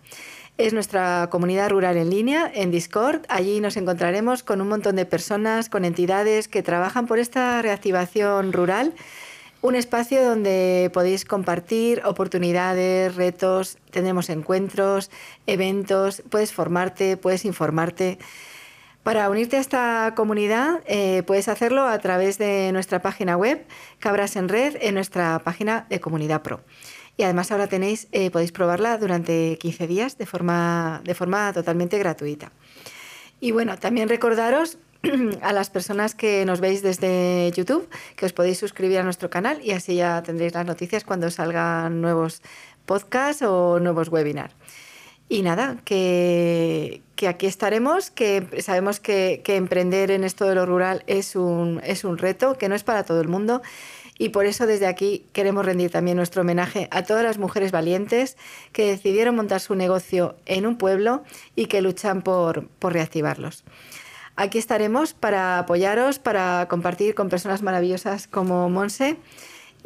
Es 0.57 0.73
nuestra 0.73 1.27
comunidad 1.29 1.69
rural 1.69 1.97
en 1.97 2.09
línea, 2.09 2.51
en 2.51 2.71
Discord. 2.71 3.21
Allí 3.29 3.59
nos 3.59 3.77
encontraremos 3.77 4.41
con 4.41 4.59
un 4.59 4.69
montón 4.69 4.95
de 4.95 5.05
personas, 5.05 5.69
con 5.69 5.85
entidades 5.85 6.47
que 6.47 6.63
trabajan 6.63 7.05
por 7.05 7.19
esta 7.19 7.61
reactivación 7.61 8.53
rural. 8.53 8.93
Un 9.61 9.75
espacio 9.75 10.23
donde 10.23 10.89
podéis 10.93 11.25
compartir 11.25 12.01
oportunidades, 12.05 13.15
retos, 13.15 13.77
tendremos 13.91 14.29
encuentros, 14.29 15.11
eventos, 15.45 16.23
puedes 16.29 16.53
formarte, 16.53 17.17
puedes 17.17 17.45
informarte. 17.45 18.17
Para 19.07 19.29
unirte 19.29 19.55
a 19.55 19.61
esta 19.61 20.13
comunidad 20.17 20.81
eh, 20.85 21.23
puedes 21.25 21.47
hacerlo 21.47 21.87
a 21.87 21.97
través 21.99 22.37
de 22.37 22.73
nuestra 22.73 23.01
página 23.01 23.37
web, 23.37 23.65
Cabras 23.99 24.35
en 24.35 24.49
Red, 24.49 24.75
en 24.81 24.95
nuestra 24.95 25.39
página 25.39 25.85
de 25.89 26.01
Comunidad 26.01 26.41
Pro. 26.41 26.59
Y 27.15 27.23
además 27.23 27.49
ahora 27.53 27.67
tenéis, 27.67 28.09
eh, 28.11 28.31
podéis 28.31 28.51
probarla 28.51 28.97
durante 28.97 29.57
15 29.61 29.87
días 29.87 30.17
de 30.17 30.25
forma, 30.25 30.99
de 31.05 31.15
forma 31.15 31.53
totalmente 31.53 31.97
gratuita. 31.97 32.51
Y 33.39 33.51
bueno, 33.51 33.77
también 33.77 34.09
recordaros 34.09 34.77
a 35.41 35.53
las 35.53 35.69
personas 35.69 36.13
que 36.13 36.43
nos 36.43 36.59
veis 36.59 36.81
desde 36.81 37.49
YouTube 37.55 37.87
que 38.17 38.25
os 38.25 38.33
podéis 38.33 38.57
suscribir 38.57 38.97
a 38.99 39.03
nuestro 39.03 39.29
canal 39.29 39.61
y 39.63 39.71
así 39.71 39.95
ya 39.95 40.21
tendréis 40.21 40.53
las 40.53 40.65
noticias 40.65 41.05
cuando 41.05 41.31
salgan 41.31 42.01
nuevos 42.01 42.41
podcasts 42.85 43.41
o 43.41 43.79
nuevos 43.79 44.09
webinars. 44.09 44.53
Y 45.29 45.41
nada, 45.41 45.77
que, 45.83 47.01
aquí 47.27 47.47
estaremos, 47.47 48.11
que 48.11 48.61
sabemos 48.61 48.99
que, 49.01 49.41
emprender 49.45 50.09
en 50.11 50.23
esto 50.23 50.45
de 50.45 50.55
lo 50.55 50.65
rural 50.65 51.03
es 51.07 51.35
un, 51.35 51.81
es 51.83 52.05
un 52.05 52.17
reto, 52.17 52.57
que 52.57 52.69
no 52.69 52.75
es 52.75 52.83
para 52.83 53.03
todo 53.03 53.19
el 53.19 53.27
mundo. 53.27 53.61
Y 54.17 54.29
por 54.29 54.45
eso 54.45 54.65
desde 54.65 54.87
aquí 54.87 55.25
queremos 55.33 55.65
rendir 55.65 55.91
también 55.91 56.17
nuestro 56.17 56.41
homenaje 56.41 56.87
a 56.91 57.03
todas 57.03 57.23
las 57.23 57.37
mujeres 57.37 57.71
valientes 57.71 58.37
que 58.71 58.87
decidieron 58.87 59.35
montar 59.35 59.59
su 59.59 59.75
negocio 59.75 60.35
en 60.45 60.65
un 60.65 60.77
pueblo 60.77 61.23
y 61.55 61.67
que 61.67 61.81
luchan 61.81 62.21
por, 62.21 62.67
por 62.79 62.93
reactivarlos. 62.93 63.63
Aquí 64.35 64.57
estaremos 64.57 65.13
para 65.13 65.59
apoyaros, 65.59 66.19
para 66.19 66.67
compartir 66.69 67.15
con 67.15 67.27
personas 67.27 67.61
maravillosas 67.61 68.27
como 68.27 68.69
Monse. 68.69 69.17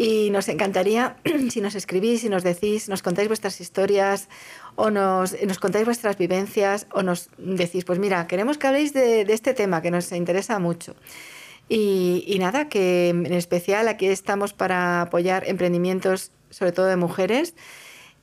Y 0.01 0.31
nos 0.31 0.49
encantaría 0.49 1.17
si 1.51 1.61
nos 1.61 1.75
escribís, 1.75 2.21
si 2.21 2.29
nos 2.29 2.41
decís, 2.41 2.89
nos 2.89 3.03
contáis 3.03 3.27
vuestras 3.27 3.61
historias 3.61 4.29
o 4.75 4.89
nos, 4.89 5.39
nos 5.43 5.59
contáis 5.59 5.85
vuestras 5.85 6.17
vivencias 6.17 6.87
o 6.91 7.03
nos 7.03 7.29
decís, 7.37 7.85
pues 7.85 7.99
mira, 7.99 8.25
queremos 8.25 8.57
que 8.57 8.65
habléis 8.65 8.93
de, 8.93 9.21
este 9.21 9.53
tema 9.53 9.83
que 9.83 9.91
nos 9.91 10.11
interesa 10.11 10.57
mucho. 10.57 10.95
Y, 11.69 12.35
nada, 12.39 12.67
que 12.67 13.09
en 13.09 13.31
especial 13.31 13.87
aquí 13.87 14.07
estamos 14.07 14.53
para 14.53 15.03
apoyar 15.03 15.47
emprendimientos, 15.47 16.31
sobre 16.49 16.71
todo 16.71 16.87
de 16.87 16.95
mujeres, 16.95 17.53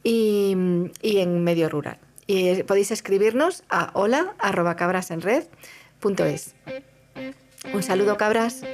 y, 0.03 0.57
en 1.01 1.45
medio 1.45 1.69
rural. 1.69 1.99
Y 2.27 2.65
podéis 2.65 2.91
escribirnos 2.91 3.63
a 3.69 3.93
hola.cabrasenred.es. 3.95 6.55
Un 7.73 7.83
saludo, 7.85 8.17
cabras. 8.17 8.65